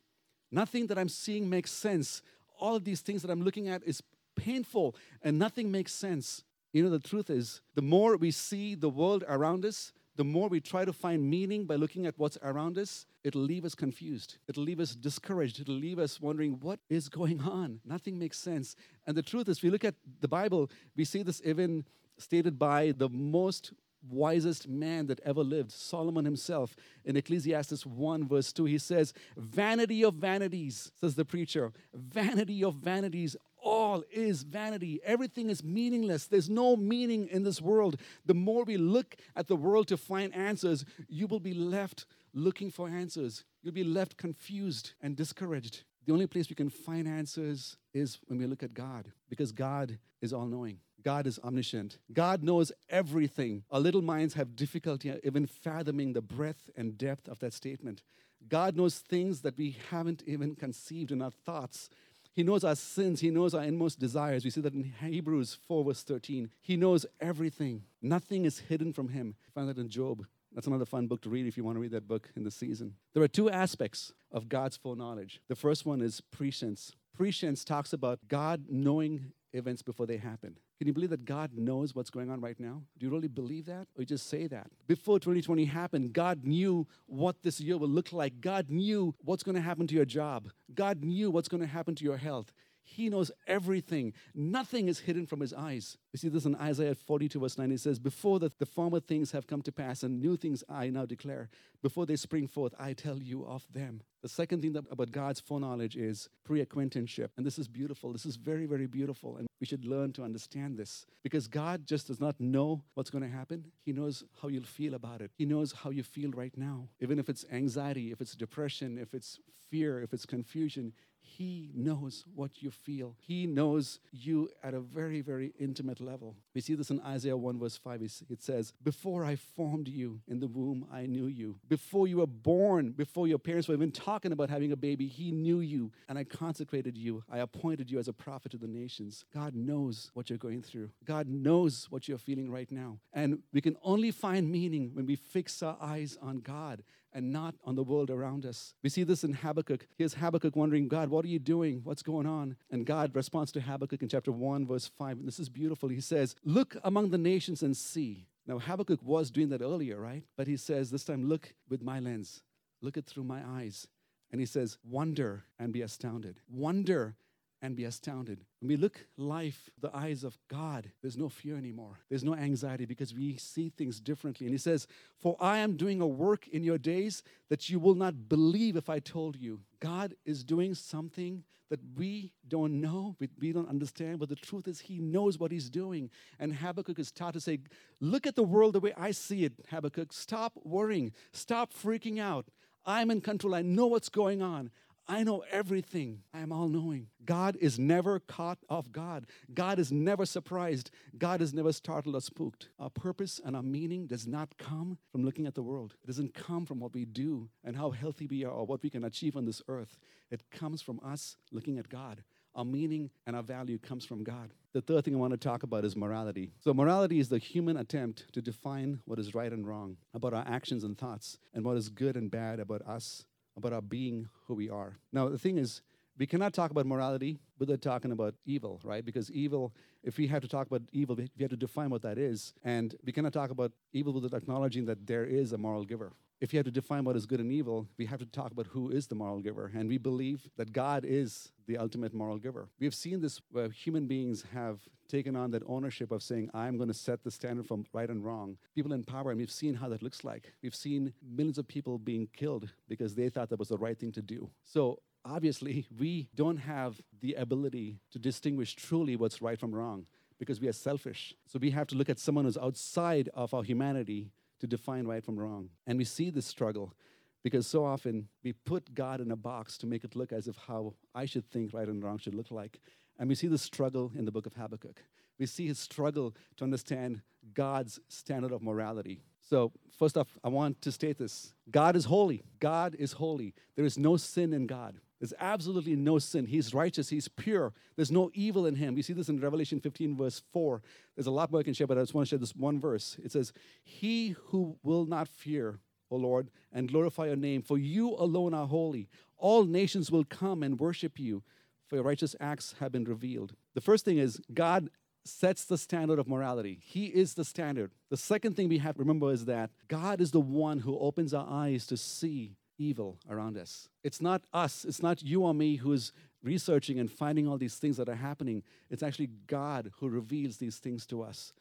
Nothing 0.51 0.87
that 0.87 0.99
I'm 0.99 1.09
seeing 1.11 1.49
makes 1.49 1.71
sense. 1.71 2.23
All 2.59 2.75
of 2.75 2.85
these 2.85 3.03
things 3.03 3.23
that 3.23 3.31
I'm 3.31 3.43
looking 3.43 3.69
at 3.69 3.83
is 3.85 4.03
painful 4.35 4.97
and 5.23 5.39
nothing 5.39 5.71
makes 5.71 5.93
sense. 5.93 6.45
You 6.73 6.83
know, 6.83 6.91
the 6.91 6.99
truth 6.99 7.31
is, 7.31 7.63
the 7.75 7.83
more 7.83 8.17
we 8.17 8.31
see 8.31 8.75
the 8.75 8.91
world 8.91 9.25
around 9.29 9.65
us, 9.65 9.93
the 10.17 10.25
more 10.25 10.49
we 10.49 10.61
try 10.61 10.85
to 10.85 10.93
find 10.93 11.31
meaning 11.31 11.65
by 11.65 11.77
looking 11.77 12.05
at 12.05 12.19
what's 12.19 12.37
around 12.43 12.77
us, 12.77 13.07
it'll 13.23 13.41
leave 13.41 13.65
us 13.65 13.75
confused. 13.75 14.39
It'll 14.49 14.65
leave 14.65 14.81
us 14.81 14.95
discouraged. 14.95 15.61
It'll 15.61 15.77
leave 15.77 15.99
us 15.99 16.21
wondering 16.21 16.59
what 16.61 16.81
is 16.91 17.09
going 17.09 17.41
on. 17.41 17.81
Nothing 17.85 18.19
makes 18.19 18.39
sense. 18.39 18.75
And 19.07 19.17
the 19.17 19.23
truth 19.23 19.49
is, 19.49 19.63
we 19.63 19.71
look 19.71 19.85
at 19.85 19.95
the 20.21 20.29
Bible, 20.29 20.71
we 20.97 21.05
see 21.05 21.23
this 21.23 21.41
even 21.45 21.85
stated 22.19 22.59
by 22.59 22.93
the 22.97 23.09
most 23.09 23.73
wisest 24.09 24.69
man 24.69 25.07
that 25.07 25.21
ever 25.25 25.43
lived, 25.43 25.71
Solomon 25.71 26.25
himself. 26.25 26.77
In 27.05 27.17
Ecclesiastes 27.17 27.87
1, 27.87 28.29
verse 28.29 28.53
2, 28.53 28.65
he 28.65 28.79
says, 28.79 29.13
Vanity 29.37 30.05
of 30.05 30.15
vanities, 30.15 30.93
says 31.01 31.15
the 31.15 31.25
preacher, 31.25 31.73
vanity 31.95 32.63
of 32.65 32.75
vanities 32.75 33.37
all 33.69 34.03
is 34.11 34.43
vanity. 34.43 35.01
Everything 35.05 35.51
is 35.51 35.63
meaningless. 35.63 36.27
There's 36.27 36.49
no 36.49 36.77
meaning 36.77 37.29
in 37.29 37.43
this 37.43 37.61
world. 37.61 38.01
The 38.25 38.35
more 38.35 38.65
we 38.65 38.77
look 38.77 39.17
at 39.37 39.47
the 39.47 39.57
world 39.57 39.89
to 39.89 39.97
find 39.97 40.35
answers, 40.35 40.85
you 41.09 41.27
will 41.27 41.41
be 41.41 41.55
left 41.55 42.07
looking 42.33 42.71
for 42.71 42.89
answers. 42.89 43.45
You'll 43.63 43.75
be 43.75 43.85
left 43.85 44.17
confused 44.17 44.93
and 45.01 45.17
discouraged. 45.17 45.85
The 46.07 46.13
only 46.13 46.27
place 46.27 46.49
we 46.49 46.55
can 46.55 46.71
find 46.71 47.07
answers 47.07 47.77
is 47.93 48.19
when 48.27 48.39
we 48.39 48.47
look 48.47 48.63
at 48.63 48.73
God, 48.73 49.13
because 49.29 49.53
God 49.53 49.99
is 50.23 50.33
all 50.33 50.47
knowing. 50.47 50.79
God 51.03 51.27
is 51.27 51.39
omniscient. 51.45 51.99
God 52.13 52.43
knows 52.43 52.73
everything. 52.89 53.65
Our 53.71 53.81
little 53.81 54.03
minds 54.03 54.35
have 54.35 54.57
difficulty 54.57 55.13
even 55.23 55.47
fathoming 55.47 56.13
the 56.13 56.23
breadth 56.23 56.71
and 56.77 56.99
depth 56.99 57.29
of 57.29 57.39
that 57.41 57.53
statement. 57.53 58.03
God 58.49 58.77
knows 58.77 58.99
things 58.99 59.43
that 59.43 59.59
we 59.59 59.77
haven't 59.91 60.23
even 60.27 60.55
conceived 60.55 61.13
in 61.13 61.23
our 61.23 61.31
thoughts. 61.31 61.91
He 62.39 62.45
knows 62.45 62.63
our 62.63 62.77
sins. 62.77 63.19
He 63.19 63.31
knows 63.31 63.53
our 63.53 63.65
inmost 63.65 63.99
desires. 63.99 64.45
We 64.45 64.51
see 64.51 64.61
that 64.61 64.73
in 64.73 64.85
Hebrews 64.85 65.59
4, 65.67 65.83
verse 65.83 66.05
13. 66.05 66.49
He 66.61 66.77
knows 66.77 67.05
everything. 67.21 67.83
Nothing 68.01 68.45
is 68.45 68.61
hidden 68.61 68.93
from 68.93 69.09
him. 69.09 69.35
Find 69.57 69.69
that 69.69 69.77
in 69.77 69.89
Job. 69.89 70.25
That's 70.53 70.69
another 70.69 70.85
fun 70.85 71.09
book 71.09 71.21
to 71.23 71.31
read 71.31 71.49
if 71.49 71.57
you 71.57 71.65
want 71.65 71.75
to 71.75 71.81
read 71.81 71.91
that 71.91 72.07
book 72.07 72.31
in 72.37 72.45
the 72.45 72.53
season. 72.53 72.95
There 73.13 73.25
are 73.25 73.27
two 73.27 73.51
aspects 73.51 74.13
of 74.31 74.49
God's 74.49 74.77
foreknowledge. 74.77 75.41
The 75.49 75.57
first 75.57 75.85
one 75.85 76.01
is 76.01 76.21
prescience. 76.21 76.93
Prescience 77.13 77.65
talks 77.65 77.93
about 77.93 78.21
God 78.29 78.67
knowing 78.69 79.33
events 79.53 79.83
before 79.83 80.07
they 80.07 80.17
happen. 80.17 80.59
Can 80.79 80.87
you 80.87 80.93
believe 80.93 81.11
that 81.11 81.25
God 81.25 81.51
knows 81.57 81.95
what's 81.95 82.11
going 82.11 82.31
on 82.31 82.41
right 82.41 82.59
now? 82.59 82.83
Do 82.99 83.07
you 83.07 83.13
really 83.13 83.29
believe 83.29 83.67
that? 83.67 83.89
Or 83.97 84.03
you 84.03 84.07
just 84.07 84.29
say 84.29 84.47
that? 84.47 84.71
Before 84.87 85.19
2020 85.19 85.65
happened, 85.65 86.13
God 86.13 86.45
knew 86.45 86.87
what 87.07 87.43
this 87.43 87.61
year 87.61 87.77
would 87.79 87.91
look 87.91 88.13
like. 88.13 88.41
God 88.41 88.71
knew 88.71 89.15
what's 89.25 89.43
going 89.43 89.55
to 89.55 89.61
happen 89.61 89.87
to 89.87 89.95
your 89.95 90.05
job. 90.05 90.51
God 90.75 91.03
knew 91.03 91.31
what's 91.31 91.49
going 91.49 91.63
to 91.63 91.67
happen 91.67 91.95
to 91.97 92.05
your 92.05 92.17
health. 92.17 92.53
He 92.89 93.11
knows 93.11 93.31
everything. 93.47 94.15
Nothing 94.35 94.89
is 94.89 95.01
hidden 95.01 95.27
from 95.27 95.41
his 95.41 95.53
eyes. 95.53 95.99
You 96.13 96.19
see 96.19 96.29
this 96.31 96.47
in 96.47 96.57
Isaiah 96.57 96.95
42, 96.95 97.39
verse 97.39 97.59
9. 97.59 97.71
It 97.71 97.81
says, 97.81 97.99
Before 97.99 98.39
the, 98.39 98.51
the 98.59 98.65
former 98.67 98.99
things 98.99 99.33
have 99.33 99.47
come 99.47 99.61
to 99.63 99.73
pass, 99.73 100.03
and 100.03 100.21
new 100.21 100.37
things 100.37 100.65
I 100.69 100.89
now 100.89 101.05
declare, 101.05 101.51
before 101.83 102.07
they 102.07 102.17
spring 102.17 102.49
forth, 102.49 102.75
I 102.79 102.95
tell 102.95 103.19
you 103.19 103.45
of 103.45 103.67
them. 103.73 104.03
The 104.23 104.29
second 104.29 104.63
thing 104.63 104.73
that, 104.73 104.85
about 104.91 105.13
God's 105.13 105.39
foreknowledge 105.39 105.97
is 105.97 106.29
pre 106.45 106.61
acquaintanceship. 106.61 107.31
And 107.37 107.45
this 107.45 107.59
is 107.59 107.69
beautiful. 107.69 108.13
This 108.13 108.27
is 108.27 108.37
very, 108.37 108.67
very 108.67 108.87
beautiful. 108.87 109.37
And 109.37 109.47
we 109.61 109.67
should 109.67 109.85
learn 109.85 110.13
to 110.15 110.25
understand 110.25 110.79
this 110.79 111.05
because 111.23 111.47
God 111.47 111.87
just 111.87 112.07
does 112.07 112.21
not 112.21 112.41
know 112.41 112.83
what's 112.95 113.11
going 113.11 113.23
to 113.23 113.31
happen. 113.31 113.67
He 113.85 113.93
knows 113.93 114.25
how 114.41 114.49
you'll 114.49 114.65
feel 114.65 114.95
about 114.95 115.21
it, 115.21 115.31
He 115.37 115.45
knows 115.45 115.73
how 115.73 115.91
you 115.91 116.03
feel 116.03 116.31
right 116.31 116.57
now. 116.57 116.89
Even 117.01 117.19
if 117.19 117.29
it's 117.29 117.45
anxiety, 117.53 118.13
if 118.13 118.21
it's 118.21 118.35
depression, 118.35 118.99
if 118.99 119.13
it's 119.15 119.39
fear, 119.71 120.01
if 120.03 120.13
it's 120.13 120.27
confusion, 120.27 120.93
he 121.29 121.71
knows 121.75 122.25
what 122.35 122.63
you 122.63 122.71
feel. 122.71 123.15
He 123.21 123.47
knows 123.47 124.01
you 124.13 124.49
at 124.63 124.73
a 124.73 124.81
very, 124.81 125.21
very 125.21 125.53
intimate 125.59 126.01
level. 126.01 126.35
We 126.55 126.61
see 126.61 126.75
this 126.75 126.91
in 126.91 127.01
Isaiah 127.01 127.37
1, 127.37 127.59
verse 127.59 127.77
5. 127.77 128.03
It 128.31 128.43
says, 128.43 128.73
Before 128.83 129.25
I 129.25 129.37
formed 129.37 129.89
you 129.89 130.21
in 130.27 130.41
the 130.41 130.47
womb, 130.47 130.87
I 130.91 131.07
knew 131.07 131.27
you. 131.27 131.57
Before 131.69 132.09
you 132.09 132.19
were 132.19 132.27
born, 132.27 132.93
before 132.93 133.29
your 133.29 133.39
parents 133.39 133.69
were 133.69 133.75
even 133.75 133.93
talking 133.93 134.33
about 134.33 134.49
having 134.49 134.73
a 134.73 134.77
baby, 134.77 135.07
He 135.07 135.31
knew 135.31 135.61
you. 135.61 135.93
And 136.09 136.19
I 136.19 136.25
consecrated 136.25 136.97
you. 136.97 137.23
I 137.31 137.39
appointed 137.39 137.91
you 137.91 137.99
as 137.99 138.09
a 138.09 138.13
prophet 138.13 138.53
to 138.53 138.59
the 138.59 138.67
nations. 138.67 139.25
God 139.35 139.55
knows 139.55 140.11
what 140.15 140.31
you're 140.31 140.39
going 140.39 140.63
through. 140.63 140.91
God 141.05 141.29
knows 141.29 141.89
what 141.91 142.09
you're 142.09 142.19
feeling 142.19 142.51
right 142.51 142.71
now. 142.73 142.99
And 143.13 143.41
we 143.53 143.61
can 143.61 143.77
only 143.83 144.11
find 144.11 144.51
meaning 144.51 144.93
when 144.95 145.07
we 145.07 145.17
fix 145.17 145.63
our 145.63 145.77
eyes 145.81 146.17
on 146.23 146.39
God 146.39 146.83
and 147.19 147.33
not 147.33 147.57
on 147.65 147.75
the 147.75 147.83
world 147.83 148.11
around 148.11 148.47
us. 148.47 148.75
We 148.81 148.89
see 148.89 149.03
this 149.03 149.25
in 149.25 149.33
Habakkuk. 149.33 149.89
Here's 149.97 150.15
Habakkuk 150.15 150.55
wondering, 150.55 150.87
God, 150.87 151.09
what 151.09 151.25
are 151.25 151.29
you 151.29 151.41
doing? 151.41 151.81
What's 151.83 152.01
going 152.01 152.27
on? 152.27 152.55
And 152.71 152.87
God 152.87 153.11
responds 153.17 153.51
to 153.53 153.61
Habakkuk 153.61 154.03
in 154.03 154.09
chapter 154.09 154.31
1, 154.31 154.69
verse 154.69 154.87
5. 154.87 155.19
And 155.19 155.27
this 155.27 155.41
is 155.41 155.49
beautiful. 155.49 155.89
He 155.89 156.01
says, 156.01 156.37
Look 156.45 156.77
among 156.85 157.11
the 157.11 157.19
nations 157.19 157.61
and 157.65 157.77
see. 157.77 158.29
Now, 158.47 158.61
Habakkuk 158.61 159.03
was 159.03 159.33
doing 159.33 159.49
that 159.49 159.63
earlier, 159.63 160.01
right? 160.01 160.23
But 160.37 160.47
he 160.47 160.57
says, 160.57 160.93
This 160.93 161.03
time, 161.03 161.29
look 161.29 161.55
with 161.69 161.83
my 161.83 161.99
lens, 161.99 162.45
look 162.81 162.97
it 162.97 163.07
through 163.07 163.25
my 163.25 163.43
eyes. 163.45 163.89
And 164.31 164.41
he 164.41 164.47
says, 164.47 164.79
Wonder 164.89 165.43
and 165.59 165.73
be 165.73 165.83
astounded. 165.83 166.39
Wonder 166.49 167.17
and 167.61 167.77
be 167.77 167.85
astounded. 167.85 168.45
When 168.61 168.69
we 168.69 168.77
look 168.77 169.07
life, 169.17 169.69
the 169.81 169.95
eyes 169.95 170.25
of 170.25 170.39
God, 170.49 170.91
there's 171.03 171.17
no 171.17 171.29
fear 171.29 171.57
anymore. 171.57 171.99
There's 172.09 172.25
no 172.25 172.35
anxiety 172.35 172.85
because 172.85 173.15
we 173.15 173.37
see 173.37 173.71
things 173.71 174.01
differently. 174.01 174.47
And 174.47 174.55
he 174.55 174.59
says, 174.59 174.87
For 175.17 175.37
I 175.41 175.59
am 175.59 175.77
doing 175.77 176.01
a 176.01 176.07
work 176.07 176.47
in 176.49 176.63
your 176.63 176.79
days 176.79 177.23
that 177.49 177.69
you 177.69 177.79
will 177.79 177.95
not 177.95 178.29
believe 178.29 178.77
if 178.77 178.89
I 178.89 179.01
told 179.01 179.37
you. 179.37 179.61
God 179.81 180.15
is 180.25 180.45
doing 180.45 180.75
something 180.75 181.45
that 181.71 181.81
we 181.97 182.33
don't 182.47 182.81
know, 182.81 183.15
we 183.41 183.53
don't 183.53 183.69
understand, 183.69 184.19
but 184.19 184.29
the 184.29 184.37
truth 184.37 184.67
is 184.67 184.81
he 184.81 184.99
knows 184.99 185.39
what 185.39 185.53
he's 185.53 185.69
doing. 185.69 186.11
And 186.39 186.55
Habakkuk 186.55 186.99
is 186.99 187.11
taught 187.11 187.35
to 187.35 187.41
say, 187.41 187.59
Look 188.01 188.27
at 188.27 188.37
the 188.37 188.43
world 188.43 188.75
the 188.75 188.81
way 188.81 188.95
I 188.97 189.11
see 189.11 189.45
it, 189.45 189.53
Habakkuk. 189.71 190.13
Stop 190.13 190.55
worrying, 190.65 191.13
stop 191.33 191.73
freaking 191.73 192.19
out. 192.19 192.47
I'm 192.87 193.11
in 193.11 193.21
control. 193.21 193.55
I 193.55 193.61
know 193.61 193.87
what's 193.87 194.09
going 194.09 194.41
on. 194.41 194.71
I 195.11 195.25
know 195.25 195.43
everything. 195.51 196.21
I 196.35 196.41
am 196.41 196.53
all 196.53 196.69
knowing. 196.69 197.07
God 197.25 197.57
is 197.61 197.79
never 197.79 198.21
caught 198.21 198.59
off 198.69 198.93
guard. 198.93 199.25
God 199.55 199.79
is 199.79 199.91
never 199.91 200.27
surprised. 200.27 200.91
God 201.17 201.41
is 201.41 201.55
never 201.55 201.73
startled 201.73 202.15
or 202.15 202.21
spooked. 202.21 202.69
Our 202.79 202.91
purpose 202.91 203.41
and 203.43 203.57
our 203.57 203.63
meaning 203.63 204.07
does 204.07 204.27
not 204.27 204.59
come 204.59 204.99
from 205.11 205.25
looking 205.25 205.47
at 205.47 205.55
the 205.55 205.63
world. 205.63 205.95
It 206.05 206.07
doesn't 206.07 206.35
come 206.35 206.67
from 206.67 206.79
what 206.79 206.93
we 206.93 207.07
do 207.07 207.49
and 207.65 207.75
how 207.75 207.91
healthy 207.91 208.27
we 208.27 208.45
are 208.45 208.51
or 208.51 208.67
what 208.67 208.83
we 208.83 208.91
can 208.91 209.05
achieve 209.05 209.35
on 209.35 209.47
this 209.47 209.63
earth. 209.67 209.99
It 210.31 210.51
comes 210.51 210.83
from 210.83 211.01
us 211.03 211.39
looking 211.53 211.79
at 211.79 211.89
God. 211.89 212.23
Our 212.55 212.67
meaning 212.67 213.09
and 213.27 213.35
our 213.35 213.43
value 213.43 213.79
comes 213.79 214.05
from 214.05 214.25
God. 214.25 214.53
The 214.75 214.83
third 214.83 215.05
thing 215.05 215.15
I 215.15 215.19
want 215.19 215.33
to 215.33 215.39
talk 215.39 215.63
about 215.63 215.85
is 215.85 215.97
morality. 215.97 216.51
So, 216.61 216.75
morality 216.75 217.21
is 217.21 217.29
the 217.29 217.39
human 217.39 217.77
attempt 217.77 218.33
to 218.33 218.43
define 218.43 219.01
what 219.05 219.19
is 219.19 219.35
right 219.35 219.53
and 219.53 219.67
wrong 219.67 219.97
about 220.13 220.35
our 220.35 220.45
actions 220.47 220.85
and 220.85 220.99
thoughts 220.99 221.39
and 221.55 221.65
what 221.65 221.77
is 221.77 221.89
good 221.89 222.17
and 222.17 222.31
bad 222.31 222.59
about 222.59 222.83
us 222.83 223.25
about 223.59 223.73
our 223.73 223.83
being 223.83 224.29
who 224.47 224.55
we 224.55 224.71
are. 224.71 224.97
Now, 225.13 225.29
the 225.29 225.39
thing 225.39 225.59
is, 225.59 225.83
we 226.17 226.27
cannot 226.27 226.53
talk 226.53 226.71
about 226.71 226.87
morality 226.87 227.39
without 227.59 227.81
talking 227.81 228.11
about 228.11 228.35
evil, 228.45 228.81
right? 228.83 229.05
Because 229.05 229.31
evil, 229.31 229.73
if 230.03 230.19
we 230.19 230.27
have 230.27 230.43
to 230.43 230.49
talk 230.49 230.67
about 230.67 230.83
evil, 230.93 231.15
we 231.15 231.29
have 231.41 231.51
to 231.51 231.57
define 231.57 231.91
what 231.91 232.03
that 232.03 232.19
is. 232.19 232.55
And 232.65 232.95
we 233.05 233.13
cannot 233.13 233.33
talk 233.33 233.51
about 233.51 233.73
evil 233.93 234.13
without 234.13 234.35
acknowledging 234.37 234.87
that 234.87 235.07
there 235.07 235.25
is 235.25 235.53
a 235.53 235.59
moral 235.59 235.85
giver. 235.85 236.13
If 236.41 236.53
you 236.53 236.59
have 236.59 236.67
to 236.67 236.71
define 236.71 237.03
what 237.03 237.17
is 237.17 237.27
good 237.27 237.41
and 237.41 237.51
evil, 237.51 237.89
we 237.99 238.07
have 238.07 238.21
to 238.21 238.27
talk 238.27 238.53
about 238.53 238.69
who 238.69 238.91
is 238.91 239.09
the 239.09 239.17
moral 239.17 239.41
giver. 239.41 239.73
And 239.75 239.89
we 239.89 239.99
believe 239.99 240.49
that 240.57 240.73
God 240.73 241.05
is 241.05 241.51
the 241.67 241.79
ultimate 241.79 242.15
moral 242.15 242.39
giver. 242.39 242.69
We 242.79 242.87
have 242.87 242.95
seen 242.95 243.21
this 243.21 243.41
where 243.51 243.69
human 243.71 244.07
beings 244.07 244.45
have 244.55 244.81
taken 245.09 245.35
on 245.35 245.51
that 245.51 245.65
ownership 245.67 246.13
of 246.13 246.23
saying, 246.23 246.51
I'm 246.55 246.77
going 246.77 246.89
to 246.89 246.95
set 246.95 247.25
the 247.25 247.31
standard 247.33 247.67
from 247.67 247.87
right 247.93 248.09
and 248.09 248.25
wrong. 248.25 248.57
People 248.77 248.93
in 248.93 249.03
power, 249.03 249.31
and 249.31 249.41
we've 249.41 249.51
seen 249.51 249.75
how 249.75 249.89
that 249.89 250.03
looks 250.03 250.23
like. 250.23 250.53
We've 250.63 250.75
seen 250.77 251.13
millions 251.29 251.59
of 251.59 251.67
people 251.67 251.99
being 251.99 252.29
killed 252.37 252.69
because 252.89 253.17
they 253.17 253.29
thought 253.31 253.49
that 253.49 253.59
was 253.59 253.69
the 253.69 253.79
right 253.79 253.99
thing 253.99 254.13
to 254.13 254.23
do. 254.23 254.49
So 254.63 255.01
obviously, 255.25 255.87
we 255.99 256.29
don't 256.37 256.59
have 256.59 257.01
the 257.21 257.35
ability 257.35 257.99
to 258.13 258.19
distinguish 258.21 258.77
truly 258.77 259.17
what's 259.17 259.43
right 259.43 259.59
from 259.59 259.75
wrong 259.75 260.07
because 260.39 260.61
we 260.61 260.69
are 260.69 260.73
selfish. 260.73 261.35
So 261.47 261.59
we 261.59 261.71
have 261.71 261.89
to 261.89 261.97
look 261.97 262.09
at 262.09 262.21
someone 262.21 262.45
who's 262.45 262.57
outside 262.57 263.29
of 263.35 263.53
our 263.55 263.65
humanity 263.65 264.31
to 264.61 264.67
define 264.67 265.07
right 265.07 265.25
from 265.25 265.39
wrong. 265.39 265.71
And 265.87 265.99
we 265.99 266.05
see 266.05 266.31
this 266.31 266.47
struggle 266.47 266.95
because 267.43 267.67
so 267.67 267.85
often 267.85 268.29
we 268.43 268.53
put 268.53 268.95
God 268.95 269.21
in 269.21 269.31
a 269.31 269.37
box 269.37 269.79
to 269.79 269.87
make 269.87 270.05
it 270.05 270.17
look 270.17 270.33
as 270.33 270.49
if 270.49 270.57
how 270.67 270.95
I 271.15 271.25
should 271.25 271.49
think 271.51 271.73
right 271.73 271.89
and 271.89 272.03
wrong 272.03 272.19
should 272.19 272.35
look 272.35 272.51
like. 272.51 272.81
And 273.19 273.29
we 273.29 273.35
see 273.35 273.47
the 273.47 273.59
struggle 273.59 274.13
in 274.17 274.25
the 274.25 274.33
book 274.33 274.47
of 274.47 274.55
Habakkuk. 274.55 275.03
We 275.39 275.47
see 275.47 275.67
his 275.67 275.79
struggle 275.79 276.35
to 276.57 276.65
understand 276.65 277.23
God's 277.55 278.01
standard 278.09 278.53
of 278.53 278.63
morality. 278.63 279.21
So, 279.41 279.73
first 279.99 280.19
off, 280.19 280.37
I 280.45 280.49
want 280.49 280.83
to 280.83 280.93
state 280.93 281.19
this 281.19 281.55
God 281.71 281.97
is 281.97 282.05
holy. 282.05 282.43
God 282.61 282.95
is 282.99 283.13
holy. 283.13 283.55
There 283.77 283.85
is 283.85 283.97
no 283.97 284.17
sin 284.17 284.53
in 284.53 284.67
God. 284.67 285.01
There's 285.21 285.35
absolutely 285.41 285.97
no 285.97 286.19
sin. 286.19 286.47
He's 286.47 286.73
righteous. 286.73 287.09
He's 287.09 287.29
pure. 287.29 287.73
There's 287.97 288.13
no 288.13 288.31
evil 288.35 288.67
in 288.67 288.77
him. 288.77 288.95
We 288.95 289.03
see 289.03 289.13
this 289.13 289.29
in 289.29 289.41
Revelation 289.41 289.81
15, 289.81 290.17
verse 290.17 290.43
4. 290.53 290.81
There's 291.17 291.27
a 291.27 291.33
lot 291.33 291.51
more 291.51 291.61
I 291.61 291.65
can 291.65 291.75
share, 291.75 291.89
but 291.89 291.99
I 291.99 292.03
just 292.03 292.15
want 292.15 292.29
to 292.29 292.31
share 292.31 292.39
this 292.39 292.55
one 292.55 292.79
verse. 292.81 293.17
It 293.23 293.33
says, 293.33 293.53
He 293.83 294.37
who 294.47 294.79
will 294.83 295.07
not 295.07 295.29
fear, 295.29 295.81
O 296.11 296.17
Lord, 296.17 296.51
and 296.73 296.89
glorify 296.89 297.27
your 297.27 297.37
name, 297.37 297.63
for 297.63 297.79
you 297.79 298.11
alone 298.11 298.55
are 298.55 298.67
holy. 298.67 299.09
all 299.37 299.65
nations 299.65 300.11
will 300.11 300.25
come 300.25 300.63
and 300.63 300.81
worship 300.81 301.19
you, 301.19 301.43
for 301.87 301.97
your 301.97 302.05
righteous 302.05 302.37
acts 302.41 302.75
have 302.81 302.93
been 302.93 303.05
revealed. 303.05 303.55
The 303.75 303.81
first 303.81 304.05
thing 304.05 304.19
is 304.19 304.41
God 304.53 304.89
sets 305.25 305.65
the 305.65 305.79
standard 305.79 306.19
of 306.19 306.29
morality. 306.29 306.81
He 306.83 307.07
is 307.07 307.35
the 307.35 307.45
standard. 307.45 307.93
The 308.11 308.17
second 308.17 308.57
thing 308.57 308.69
we 308.69 308.79
have 308.79 308.95
to 308.95 309.01
remember 309.01 309.31
is 309.31 309.45
that 309.45 309.71
God 309.89 310.21
is 310.21 310.31
the 310.31 310.41
one 310.41 310.81
who 310.81 310.99
opens 310.99 311.35
our 311.35 311.47
eyes 311.49 311.87
to 311.89 311.97
see 311.97 312.57
evil 312.79 313.19
around 313.29 313.59
us. 313.59 313.89
It's 314.03 314.21
not 314.21 314.43
us, 314.53 314.85
it's 314.85 315.03
not 315.03 315.23
you 315.23 315.43
or 315.43 315.53
me 315.53 315.77
who 315.77 315.93
is 315.93 316.13
researching 316.43 316.99
and 316.99 317.11
finding 317.11 317.49
all 317.49 317.59
these 317.59 317.77
things 317.77 317.97
that 317.97 318.09
are 318.09 318.15
happening. 318.15 318.63
It's 318.91 319.03
actually 319.03 319.31
God 319.47 319.91
who 319.99 320.09
reveals 320.09 320.57
these 320.59 320.79
things 320.79 321.05
to 321.07 321.23
us. 321.23 321.53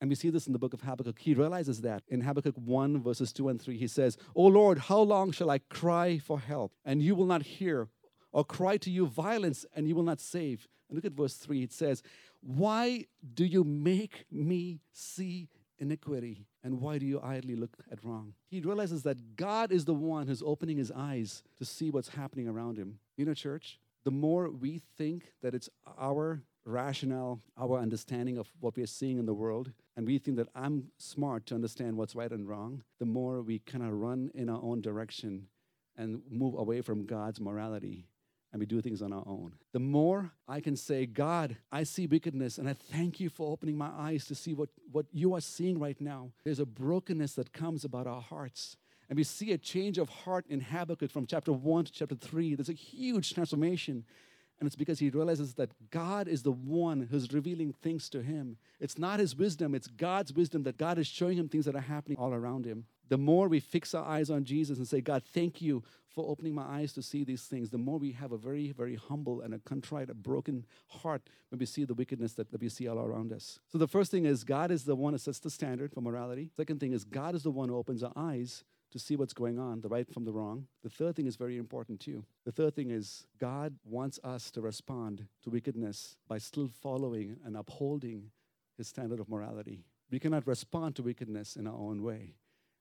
And 0.00 0.08
we 0.08 0.16
see 0.16 0.30
this 0.30 0.46
in 0.46 0.54
the 0.54 0.58
book 0.58 0.72
of 0.72 0.80
Habakkuk. 0.80 1.18
He 1.18 1.34
realizes 1.34 1.82
that 1.82 2.02
in 2.08 2.22
Habakkuk 2.22 2.56
1, 2.56 3.02
verses 3.02 3.32
2 3.32 3.50
and 3.50 3.60
3, 3.60 3.76
he 3.76 3.86
says, 3.86 4.16
O 4.34 4.44
Lord, 4.44 4.78
how 4.78 5.00
long 5.00 5.30
shall 5.30 5.50
I 5.50 5.58
cry 5.58 6.18
for 6.18 6.40
help, 6.40 6.72
and 6.84 7.02
you 7.02 7.14
will 7.14 7.26
not 7.26 7.42
hear, 7.42 7.88
or 8.32 8.44
cry 8.44 8.78
to 8.78 8.90
you 8.90 9.06
violence, 9.06 9.66
and 9.74 9.86
you 9.86 9.94
will 9.94 10.02
not 10.02 10.20
save? 10.20 10.68
And 10.88 10.96
look 10.96 11.04
at 11.04 11.12
verse 11.12 11.34
3. 11.34 11.62
It 11.62 11.72
says, 11.72 12.02
Why 12.40 13.06
do 13.34 13.44
you 13.44 13.62
make 13.62 14.24
me 14.30 14.80
see 14.92 15.48
iniquity? 15.80 16.46
And 16.62 16.80
why 16.80 16.98
do 16.98 17.06
you 17.06 17.20
idly 17.22 17.56
look 17.56 17.76
at 17.90 18.04
wrong? 18.04 18.34
He 18.48 18.60
realizes 18.60 19.02
that 19.02 19.36
God 19.36 19.72
is 19.72 19.84
the 19.84 19.94
one 19.94 20.26
who's 20.26 20.42
opening 20.42 20.76
his 20.76 20.92
eyes 20.94 21.42
to 21.58 21.64
see 21.64 21.90
what's 21.90 22.10
happening 22.10 22.48
around 22.48 22.76
him. 22.76 22.98
You 23.16 23.24
know, 23.24 23.34
church, 23.34 23.80
the 24.04 24.10
more 24.10 24.50
we 24.50 24.80
think 24.96 25.32
that 25.42 25.54
it's 25.54 25.68
our 25.98 26.42
rationale, 26.64 27.40
our 27.58 27.78
understanding 27.78 28.38
of 28.38 28.48
what 28.60 28.76
we 28.76 28.82
are 28.82 28.86
seeing 28.86 29.18
in 29.18 29.26
the 29.26 29.34
world, 29.34 29.72
and 29.96 30.06
we 30.06 30.18
think 30.18 30.36
that 30.36 30.48
I'm 30.54 30.90
smart 30.98 31.46
to 31.46 31.54
understand 31.54 31.96
what's 31.96 32.14
right 32.14 32.30
and 32.30 32.48
wrong, 32.48 32.82
the 32.98 33.06
more 33.06 33.42
we 33.42 33.58
kind 33.58 33.82
of 33.82 33.92
run 33.92 34.30
in 34.34 34.48
our 34.48 34.62
own 34.62 34.80
direction 34.80 35.48
and 35.96 36.22
move 36.30 36.54
away 36.54 36.80
from 36.80 37.06
God's 37.06 37.40
morality 37.40 38.06
and 38.52 38.60
we 38.60 38.66
do 38.66 38.80
things 38.80 39.00
on 39.02 39.12
our 39.12 39.22
own. 39.26 39.54
The 39.72 39.78
more 39.78 40.32
I 40.48 40.60
can 40.60 40.76
say, 40.76 41.06
God, 41.06 41.56
I 41.70 41.84
see 41.84 42.06
wickedness 42.06 42.58
and 42.58 42.68
I 42.68 42.72
thank 42.72 43.20
you 43.20 43.28
for 43.28 43.50
opening 43.52 43.78
my 43.78 43.90
eyes 43.96 44.26
to 44.26 44.34
see 44.34 44.54
what, 44.54 44.70
what 44.90 45.06
you 45.12 45.34
are 45.34 45.40
seeing 45.40 45.78
right 45.78 46.00
now. 46.00 46.32
There's 46.44 46.58
a 46.58 46.66
brokenness 46.66 47.34
that 47.34 47.52
comes 47.52 47.84
about 47.84 48.06
our 48.06 48.20
hearts. 48.20 48.76
And 49.08 49.16
we 49.16 49.24
see 49.24 49.52
a 49.52 49.58
change 49.58 49.98
of 49.98 50.08
heart 50.08 50.46
in 50.48 50.60
Habakkuk 50.60 51.10
from 51.10 51.26
chapter 51.26 51.52
1 51.52 51.84
to 51.86 51.92
chapter 51.92 52.14
3. 52.14 52.54
There's 52.54 52.68
a 52.68 52.74
huge 52.74 53.34
transformation. 53.34 54.04
And 54.60 54.66
it's 54.66 54.76
because 54.76 54.98
he 54.98 55.08
realizes 55.08 55.54
that 55.54 55.72
God 55.90 56.28
is 56.28 56.42
the 56.42 56.52
one 56.52 57.08
who's 57.10 57.32
revealing 57.32 57.72
things 57.82 58.08
to 58.10 58.22
him. 58.22 58.58
It's 58.78 58.98
not 58.98 59.18
his 59.18 59.34
wisdom, 59.34 59.74
it's 59.74 59.86
God's 59.86 60.32
wisdom 60.34 60.64
that 60.64 60.76
God 60.76 60.98
is 60.98 61.06
showing 61.06 61.38
him 61.38 61.48
things 61.48 61.64
that 61.64 61.74
are 61.74 61.80
happening 61.80 62.18
all 62.18 62.34
around 62.34 62.66
him. 62.66 62.84
The 63.10 63.18
more 63.18 63.48
we 63.48 63.60
fix 63.60 63.92
our 63.92 64.04
eyes 64.04 64.30
on 64.30 64.44
Jesus 64.44 64.78
and 64.78 64.86
say, 64.86 65.00
God, 65.00 65.22
thank 65.34 65.60
you 65.60 65.82
for 66.08 66.28
opening 66.30 66.54
my 66.54 66.62
eyes 66.62 66.92
to 66.92 67.02
see 67.02 67.24
these 67.24 67.42
things, 67.42 67.70
the 67.70 67.78
more 67.78 67.98
we 67.98 68.12
have 68.12 68.32
a 68.32 68.38
very, 68.38 68.72
very 68.72 68.94
humble 68.94 69.40
and 69.40 69.52
a 69.52 69.58
contrite, 69.58 70.08
a 70.10 70.14
broken 70.14 70.64
heart 70.88 71.22
when 71.50 71.58
we 71.58 71.66
see 71.66 71.84
the 71.84 71.94
wickedness 71.94 72.34
that, 72.34 72.50
that 72.52 72.60
we 72.60 72.68
see 72.68 72.86
all 72.88 72.98
around 72.98 73.32
us. 73.32 73.58
So 73.68 73.78
the 73.78 73.88
first 73.88 74.10
thing 74.10 74.26
is 74.26 74.44
God 74.44 74.70
is 74.70 74.84
the 74.84 74.96
one 74.96 75.12
who 75.12 75.18
sets 75.18 75.40
the 75.40 75.50
standard 75.50 75.92
for 75.92 76.00
morality. 76.00 76.50
Second 76.56 76.80
thing 76.80 76.92
is 76.92 77.04
God 77.04 77.34
is 77.34 77.42
the 77.42 77.50
one 77.50 77.68
who 77.68 77.76
opens 77.76 78.02
our 78.02 78.12
eyes 78.14 78.64
to 78.92 78.98
see 78.98 79.16
what's 79.16 79.32
going 79.32 79.58
on, 79.58 79.80
the 79.80 79.88
right 79.88 80.12
from 80.12 80.24
the 80.24 80.32
wrong. 80.32 80.66
The 80.82 80.90
third 80.90 81.16
thing 81.16 81.26
is 81.26 81.36
very 81.36 81.58
important 81.58 82.00
too. 82.00 82.24
The 82.44 82.52
third 82.52 82.74
thing 82.74 82.90
is 82.90 83.26
God 83.38 83.74
wants 83.84 84.18
us 84.22 84.50
to 84.52 84.60
respond 84.60 85.26
to 85.42 85.50
wickedness 85.50 86.16
by 86.28 86.38
still 86.38 86.68
following 86.82 87.36
and 87.44 87.56
upholding 87.56 88.30
his 88.76 88.88
standard 88.88 89.20
of 89.20 89.28
morality. 89.28 89.84
We 90.10 90.18
cannot 90.18 90.46
respond 90.46 90.96
to 90.96 91.02
wickedness 91.02 91.56
in 91.56 91.68
our 91.68 91.74
own 91.74 92.02
way. 92.02 92.34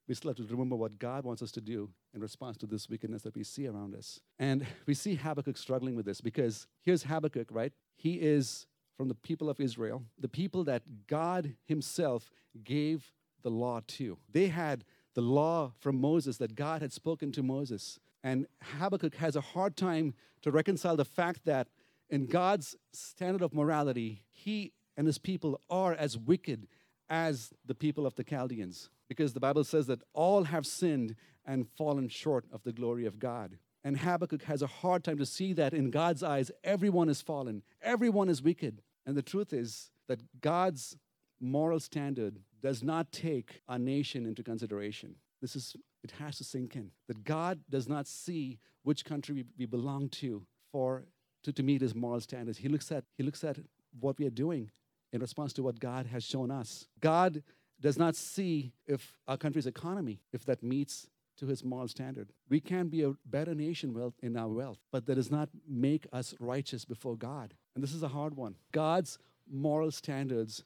We 0.09 0.15
still 0.15 0.31
have 0.31 0.37
to 0.37 0.43
remember 0.43 0.75
what 0.75 0.97
God 0.97 1.23
wants 1.23 1.43
us 1.43 1.51
to 1.51 1.61
do 1.61 1.87
in 2.15 2.19
response 2.19 2.57
to 2.57 2.65
this 2.65 2.89
wickedness 2.89 3.21
that 3.21 3.35
we 3.35 3.43
see 3.43 3.67
around 3.67 3.93
us. 3.93 4.19
And 4.39 4.65
we 4.87 4.95
see 4.95 5.13
Habakkuk 5.13 5.55
struggling 5.55 5.95
with 5.95 6.07
this 6.07 6.19
because 6.19 6.65
here's 6.81 7.03
Habakkuk, 7.03 7.49
right? 7.51 7.71
He 7.95 8.15
is 8.15 8.65
from 8.97 9.07
the 9.07 9.13
people 9.13 9.51
of 9.51 9.59
Israel, 9.59 10.01
the 10.19 10.27
people 10.27 10.63
that 10.63 10.81
God 11.05 11.53
Himself 11.67 12.31
gave 12.63 13.13
the 13.43 13.51
law 13.51 13.81
to. 13.85 14.17
They 14.31 14.47
had 14.47 14.83
the 15.13 15.21
law 15.21 15.73
from 15.79 16.01
Moses 16.01 16.37
that 16.37 16.55
God 16.55 16.81
had 16.81 16.91
spoken 16.91 17.31
to 17.33 17.43
Moses. 17.43 17.99
And 18.23 18.47
Habakkuk 18.79 19.13
has 19.15 19.35
a 19.35 19.41
hard 19.41 19.77
time 19.77 20.15
to 20.41 20.49
reconcile 20.49 20.97
the 20.97 21.05
fact 21.05 21.45
that 21.45 21.67
in 22.09 22.25
God's 22.25 22.75
standard 22.93 23.43
of 23.43 23.53
morality, 23.53 24.23
he 24.31 24.73
and 24.97 25.05
his 25.05 25.19
people 25.19 25.61
are 25.69 25.93
as 25.93 26.17
wicked 26.17 26.67
as 27.11 27.53
the 27.63 27.75
people 27.75 28.07
of 28.07 28.15
the 28.15 28.23
Chaldeans. 28.23 28.89
Because 29.09 29.33
the 29.33 29.39
Bible 29.39 29.63
says 29.63 29.87
that 29.87 30.03
all 30.13 30.45
have 30.45 30.65
sinned 30.65 31.15
and 31.45 31.67
fallen 31.67 32.07
short 32.07 32.45
of 32.53 32.63
the 32.63 32.71
glory 32.71 33.05
of 33.05 33.19
God. 33.19 33.57
And 33.83 33.97
Habakkuk 33.97 34.43
has 34.43 34.61
a 34.61 34.67
hard 34.67 35.03
time 35.03 35.17
to 35.17 35.25
see 35.25 35.51
that 35.53 35.73
in 35.73 35.89
God's 35.89 36.21
eyes, 36.21 36.51
everyone 36.63 37.09
is 37.09 37.21
fallen, 37.21 37.63
everyone 37.81 38.29
is 38.29 38.41
wicked. 38.41 38.81
And 39.05 39.17
the 39.17 39.21
truth 39.21 39.51
is 39.51 39.89
that 40.07 40.21
God's 40.41 40.97
moral 41.39 41.79
standard 41.79 42.39
does 42.61 42.83
not 42.83 43.11
take 43.11 43.61
our 43.67 43.79
nation 43.79 44.25
into 44.25 44.43
consideration. 44.43 45.15
This 45.41 45.55
is, 45.55 45.75
it 46.03 46.11
has 46.19 46.37
to 46.37 46.43
sink 46.43 46.75
in. 46.75 46.91
That 47.07 47.23
God 47.23 47.59
does 47.69 47.87
not 47.87 48.07
see 48.07 48.59
which 48.83 49.05
country 49.05 49.35
we, 49.35 49.45
we 49.57 49.65
belong 49.65 50.09
to 50.09 50.45
for 50.71 51.05
to, 51.43 51.53
to 51.53 51.63
meet 51.63 51.81
his 51.81 51.95
moral 51.95 52.19
standards. 52.19 52.57
He 52.57 52.67
looks 52.67 52.91
at 52.91 53.05
he 53.17 53.23
looks 53.23 53.43
at 53.43 53.57
what 53.99 54.19
we 54.19 54.25
are 54.25 54.31
doing 54.31 54.71
in 55.11 55.21
response 55.21 55.53
to 55.53 55.63
what 55.63 55.79
God 55.79 56.05
has 56.07 56.23
shown 56.23 56.51
us. 56.51 56.87
God 56.99 57.41
does 57.81 57.97
not 57.97 58.15
see 58.15 58.73
if 58.87 59.13
our 59.27 59.37
country's 59.37 59.67
economy, 59.67 60.19
if 60.33 60.45
that 60.45 60.63
meets 60.63 61.07
to 61.37 61.47
his 61.47 61.63
moral 61.63 61.87
standard. 61.87 62.29
We 62.49 62.59
can 62.59 62.87
be 62.87 63.03
a 63.03 63.13
better 63.25 63.55
nation 63.55 63.93
wealth 63.93 64.15
in 64.21 64.35
our 64.35 64.49
wealth, 64.49 64.79
but 64.91 65.05
that 65.05 65.15
does 65.15 65.31
not 65.31 65.49
make 65.67 66.05
us 66.11 66.35
righteous 66.39 66.83
before 66.83 67.15
God. 67.15 67.53
And 67.75 67.83
this 67.83 67.93
is 67.93 68.03
a 68.03 68.09
hard 68.09 68.35
one. 68.35 68.55
God's 68.73 69.17
moral 69.49 69.91
standards 69.91 70.63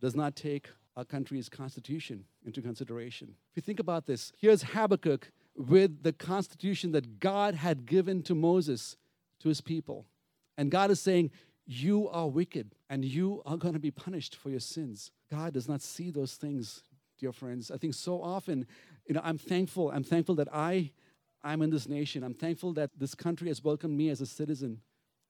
does 0.00 0.16
not 0.16 0.34
take 0.34 0.68
our 0.96 1.04
country's 1.04 1.48
constitution 1.48 2.24
into 2.44 2.60
consideration. 2.60 3.34
If 3.52 3.56
you 3.56 3.62
think 3.62 3.78
about 3.78 4.06
this, 4.06 4.32
here's 4.36 4.62
Habakkuk 4.62 5.30
with 5.56 6.02
the 6.02 6.12
constitution 6.12 6.92
that 6.92 7.20
God 7.20 7.54
had 7.54 7.86
given 7.86 8.22
to 8.24 8.34
Moses 8.34 8.96
to 9.40 9.48
his 9.48 9.60
people. 9.60 10.06
And 10.56 10.70
God 10.72 10.90
is 10.90 11.00
saying, 11.00 11.30
You 11.70 12.08
are 12.08 12.26
wicked 12.26 12.74
and 12.88 13.04
you 13.04 13.42
are 13.44 13.58
going 13.58 13.74
to 13.74 13.78
be 13.78 13.90
punished 13.90 14.36
for 14.36 14.48
your 14.48 14.58
sins. 14.58 15.10
God 15.30 15.52
does 15.52 15.68
not 15.68 15.82
see 15.82 16.10
those 16.10 16.34
things, 16.34 16.82
dear 17.18 17.30
friends. 17.30 17.70
I 17.70 17.76
think 17.76 17.92
so 17.92 18.22
often, 18.22 18.66
you 19.06 19.14
know, 19.14 19.20
I'm 19.22 19.36
thankful. 19.36 19.90
I'm 19.90 20.02
thankful 20.02 20.34
that 20.36 20.48
I, 20.50 20.92
I'm 21.44 21.60
in 21.60 21.68
this 21.68 21.86
nation. 21.86 22.24
I'm 22.24 22.32
thankful 22.32 22.72
that 22.72 22.90
this 22.98 23.14
country 23.14 23.48
has 23.48 23.62
welcomed 23.62 23.98
me 23.98 24.08
as 24.08 24.22
a 24.22 24.26
citizen 24.26 24.80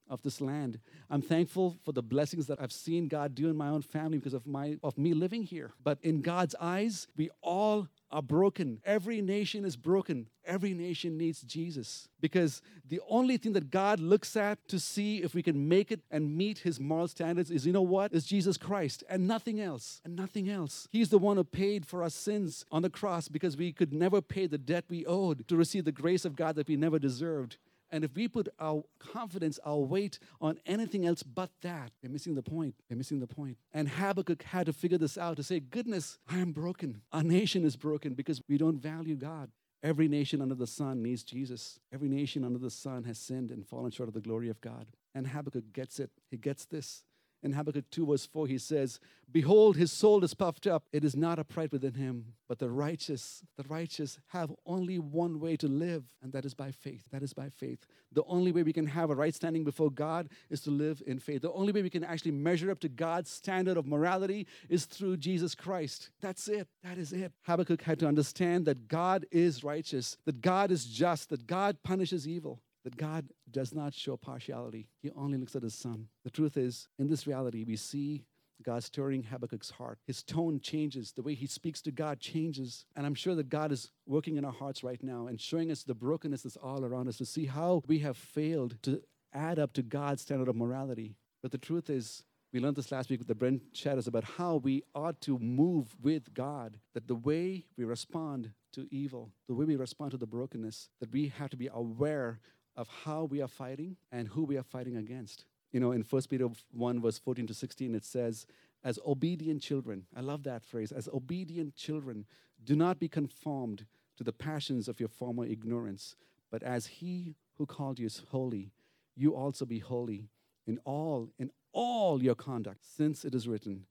of 0.09 0.23
this 0.23 0.41
land. 0.41 0.79
I'm 1.11 1.23
thankful 1.23 1.79
for 1.85 1.93
the 1.93 2.03
blessings 2.03 2.47
that 2.47 2.61
I've 2.61 2.73
seen 2.73 3.09
God 3.09 3.35
do 3.35 3.49
in 3.49 3.57
my 3.57 3.69
own 3.69 3.83
family 3.83 4.19
because 4.19 4.35
of 4.35 4.47
my 4.47 4.79
of 4.83 4.99
me 4.99 5.15
living 5.15 5.43
here. 5.43 5.73
But 5.83 5.99
in 6.03 6.23
God's 6.23 6.55
eyes, 6.61 7.09
we 7.17 7.31
all 7.43 7.89
are 8.11 8.23
broken. 8.23 8.81
Every 8.85 9.21
nation 9.21 9.65
is 9.65 9.77
broken. 9.77 10.29
Every 10.45 10.73
nation 10.73 11.19
needs 11.19 11.43
Jesus. 11.43 12.09
Because 12.21 12.63
the 12.87 13.01
only 13.09 13.37
thing 13.37 13.53
that 13.53 13.71
God 13.71 14.01
looks 14.01 14.35
at 14.35 14.67
to 14.69 14.81
see 14.81 15.19
if 15.19 15.35
we 15.35 15.43
can 15.43 15.69
make 15.69 15.93
it 15.93 16.01
and 16.11 16.37
meet 16.37 16.59
his 16.59 16.81
moral 16.81 17.09
standards 17.09 17.51
is, 17.51 17.67
you 17.67 17.73
know 17.73 17.83
what? 17.83 18.15
Is 18.15 18.25
Jesus 18.25 18.57
Christ 18.57 19.05
and 19.11 19.29
nothing 19.29 19.61
else. 19.61 20.01
And 20.05 20.17
nothing 20.17 20.49
else. 20.49 20.89
He's 20.91 21.11
the 21.11 21.19
one 21.19 21.37
who 21.37 21.45
paid 21.45 21.87
for 21.87 22.03
our 22.03 22.11
sins 22.11 22.65
on 22.73 22.83
the 22.83 22.91
cross 22.91 23.29
because 23.29 23.57
we 23.57 23.73
could 23.73 23.93
never 23.93 24.23
pay 24.23 24.47
the 24.47 24.59
debt 24.59 24.85
we 24.89 25.05
owed 25.05 25.47
to 25.49 25.57
receive 25.57 25.85
the 25.85 25.93
grace 25.93 26.25
of 26.25 26.37
God 26.37 26.57
that 26.57 26.69
we 26.69 26.77
never 26.77 26.99
deserved. 26.99 27.59
And 27.91 28.05
if 28.05 28.15
we 28.15 28.29
put 28.29 28.49
our 28.59 28.85
confidence, 28.99 29.59
our 29.65 29.79
weight 29.79 30.19
on 30.41 30.59
anything 30.67 31.07
else 31.07 31.23
but 31.23 31.51
that, 31.63 31.93
we're 32.03 32.11
missing 32.11 32.35
the 32.35 32.43
point. 32.43 32.75
We're 32.91 32.97
missing 32.97 33.21
the 33.21 33.27
point. 33.27 33.57
And 33.73 33.89
Habakkuk 33.89 34.43
had 34.43 34.67
to 34.67 34.73
figure 34.73 34.99
this 34.99 35.17
out 35.17 35.37
to 35.37 35.43
say, 35.43 35.61
Goodness, 35.61 36.19
I 36.29 36.39
am 36.39 36.53
broken. 36.53 37.03
Our 37.13 37.23
nation 37.23 37.65
is 37.65 37.77
broken 37.77 38.15
because 38.15 38.43
we 38.49 38.59
don't 38.59 38.79
value 38.79 39.17
God. 39.17 39.51
Every 39.83 40.09
nation 40.09 40.43
under 40.43 40.57
the 40.57 40.67
sun 40.67 41.03
needs 41.03 41.23
Jesus. 41.23 41.79
Every 41.93 42.09
nation 42.09 42.45
under 42.45 42.59
the 42.59 42.71
sun 42.71 43.05
has 43.05 43.19
sinned 43.19 43.51
and 43.51 43.67
fallen 43.67 43.93
short 43.93 44.09
of 44.09 44.15
the 44.15 44.21
glory 44.21 44.49
of 44.49 44.61
God. 44.61 44.87
And 45.15 45.29
Habakkuk 45.29 45.73
gets 45.73 46.01
it. 46.01 46.11
He 46.31 46.37
gets 46.37 46.65
this. 46.65 47.05
In 47.43 47.53
Habakkuk 47.53 47.89
2, 47.91 48.07
verse 48.07 48.27
4, 48.27 48.49
he 48.49 48.59
says, 48.59 48.99
Behold, 49.31 49.77
his 49.77 49.93
soul 49.93 50.25
is 50.25 50.35
puffed 50.35 50.67
up. 50.67 50.85
It 50.93 51.05
is 51.05 51.15
not 51.15 51.39
upright 51.39 51.71
within 51.71 51.95
him. 51.95 52.33
But 52.49 52.59
the 52.59 52.71
righteous, 52.71 53.45
the 53.57 53.65
righteous 53.69 54.19
have 54.29 54.51
only 54.67 54.99
one 54.99 55.39
way 55.39 55.57
to 55.59 55.69
live, 55.69 56.05
and 56.21 56.33
that 56.33 56.45
is 56.45 56.55
by 56.55 56.73
faith. 56.73 57.05
That 57.13 57.23
is 57.23 57.35
by 57.35 57.51
faith. 57.51 57.87
The 58.11 58.25
only 58.25 58.51
way 58.51 58.65
we 58.65 58.73
can 58.73 58.87
have 58.87 59.11
a 59.11 59.15
right 59.15 59.35
standing 59.35 59.65
before 59.65 59.91
God 59.91 60.31
is 60.51 60.63
to 60.63 60.71
live 60.71 61.01
in 61.07 61.21
faith. 61.21 61.43
The 61.43 61.53
only 61.53 61.73
way 61.73 61.83
we 61.83 61.91
can 61.91 62.03
actually 62.03 62.33
measure 62.33 62.71
up 62.71 62.81
to 62.81 62.89
God's 62.89 63.31
standard 63.31 63.77
of 63.77 63.87
morality 63.87 64.47
is 64.69 64.87
through 64.87 65.19
Jesus 65.19 65.55
Christ. 65.55 66.11
That's 66.21 66.49
it. 66.49 66.67
That 66.83 66.99
is 66.99 67.13
it. 67.13 67.33
Habakkuk 67.43 67.83
had 67.83 68.01
to 68.01 68.09
understand 68.09 68.67
that 68.67 68.89
God 68.89 69.27
is 69.31 69.63
righteous, 69.63 70.17
that 70.25 70.41
God 70.41 70.73
is 70.73 70.87
just, 70.87 71.29
that 71.29 71.47
God 71.47 71.77
punishes 71.85 72.27
evil 72.27 72.63
that 72.85 72.97
God 72.97 73.29
does 73.51 73.75
not 73.75 73.95
show 73.95 74.17
partiality. 74.17 74.89
He 75.03 75.11
only 75.17 75.39
looks 75.39 75.57
at 75.57 75.63
his 75.63 75.75
son. 75.75 76.09
The 76.25 76.31
truth 76.31 76.57
is, 76.57 76.89
in 76.99 77.09
this 77.09 77.27
reality, 77.27 77.65
we 77.65 77.77
see 77.77 78.25
God 78.63 78.83
stirring 78.83 79.23
Habakkuk's 79.23 79.71
heart. 79.71 79.99
His 80.07 80.23
tone 80.23 80.61
changes. 80.61 81.13
The 81.13 81.23
way 81.23 81.35
he 81.35 81.47
speaks 81.47 81.81
to 81.83 81.91
God 81.91 82.19
changes. 82.21 82.87
And 82.97 83.07
I'm 83.07 83.15
sure 83.15 83.35
that 83.35 83.49
God 83.49 83.73
is 83.73 83.91
working 84.07 84.37
in 84.37 84.45
our 84.45 84.53
hearts 84.53 84.83
right 84.83 85.03
now 85.03 85.27
and 85.27 85.41
showing 85.41 85.71
us 85.71 85.85
the 85.85 85.95
brokenness 85.95 86.43
that's 86.43 86.57
all 86.57 86.85
around 86.85 87.09
us 87.09 87.19
to 87.19 87.27
see 87.27 87.47
how 87.47 87.83
we 87.87 88.01
have 88.01 88.17
failed 88.17 88.83
to 88.83 89.03
add 89.33 89.59
up 89.59 89.73
to 89.75 89.83
God's 89.83 90.23
standard 90.23 90.49
of 90.49 90.57
morality. 90.57 91.17
But 91.43 91.53
the 91.53 91.59
truth 91.59 91.89
is, 91.89 92.25
we 92.53 92.61
learned 92.61 92.77
this 92.77 92.91
last 92.91 93.11
week 93.11 93.21
with 93.21 93.29
the 93.29 93.35
Brent 93.35 93.63
shadows 93.73 94.07
about 94.07 94.25
how 94.25 94.57
we 94.57 94.83
ought 94.95 95.21
to 95.23 95.39
move 95.39 95.95
with 96.03 96.33
God, 96.33 96.79
that 96.95 97.07
the 97.07 97.15
way 97.15 97.67
we 97.77 97.85
respond 97.85 98.53
to 98.73 98.89
evil, 98.91 99.33
the 99.49 99.55
way 99.55 99.67
we 99.67 99.77
respond 99.77 100.13
to 100.13 100.17
the 100.17 100.27
brokenness, 100.27 100.89
that 101.01 101.13
we 101.13 101.29
have 101.29 101.51
to 101.51 101.57
be 101.57 101.69
aware 101.73 102.41
of 102.79 102.89
how 103.05 103.25
we 103.25 103.43
are 103.43 103.49
fighting 103.49 103.97
and 104.13 104.29
who 104.29 104.45
we 104.45 104.57
are 104.57 104.63
fighting 104.63 104.97
against. 104.97 105.45
You 105.73 105.81
know, 105.81 105.93
in 105.93 106.03
1 106.03 106.23
Peter 106.31 106.49
1, 106.71 107.03
verse 107.03 107.19
14 107.19 107.49
to 107.49 107.53
16, 107.55 107.95
it 107.95 108.05
says, 108.05 108.47
As 108.85 109.01
obedient 109.05 109.61
children, 109.61 110.07
I 110.17 110.21
love 110.21 110.45
that 110.45 110.63
phrase, 110.63 110.93
as 110.93 111.09
obedient 111.13 111.75
children, 111.75 112.25
do 112.65 112.77
not 112.77 113.01
be 113.01 113.09
conformed 113.09 113.85
to 114.17 114.25
the 114.25 114.33
passions 114.33 114.89
of 114.89 115.01
your 115.01 115.09
former 115.09 115.45
ignorance, 115.45 116.15
but 116.51 116.63
as 116.63 116.87
he 116.87 117.35
who 117.57 117.67
called 117.67 117.99
you 117.99 118.07
is 118.07 118.23
holy, 118.31 118.71
you 119.17 119.35
also 119.35 119.67
be 119.67 119.81
holy 119.81 120.31
in 120.67 120.79
all, 120.85 121.29
in 121.39 121.51
all 121.73 122.23
your 122.23 122.37
conduct, 122.37 122.85
since 122.85 123.25
it 123.25 123.35
is 123.35 123.49
written, 123.49 123.87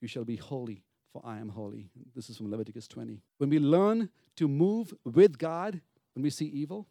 You 0.00 0.08
shall 0.08 0.24
be 0.24 0.36
holy, 0.36 0.82
for 1.12 1.22
I 1.24 1.38
am 1.38 1.50
holy. 1.50 1.90
This 2.14 2.28
is 2.28 2.36
from 2.36 2.50
Leviticus 2.50 2.88
20. 2.88 3.22
When 3.38 3.50
we 3.50 3.60
learn 3.60 4.10
to 4.36 4.48
move 4.48 4.92
with 5.04 5.38
God, 5.38 5.80
when 6.14 6.22
we 6.24 6.30
see 6.30 6.46
evil, 6.46 6.88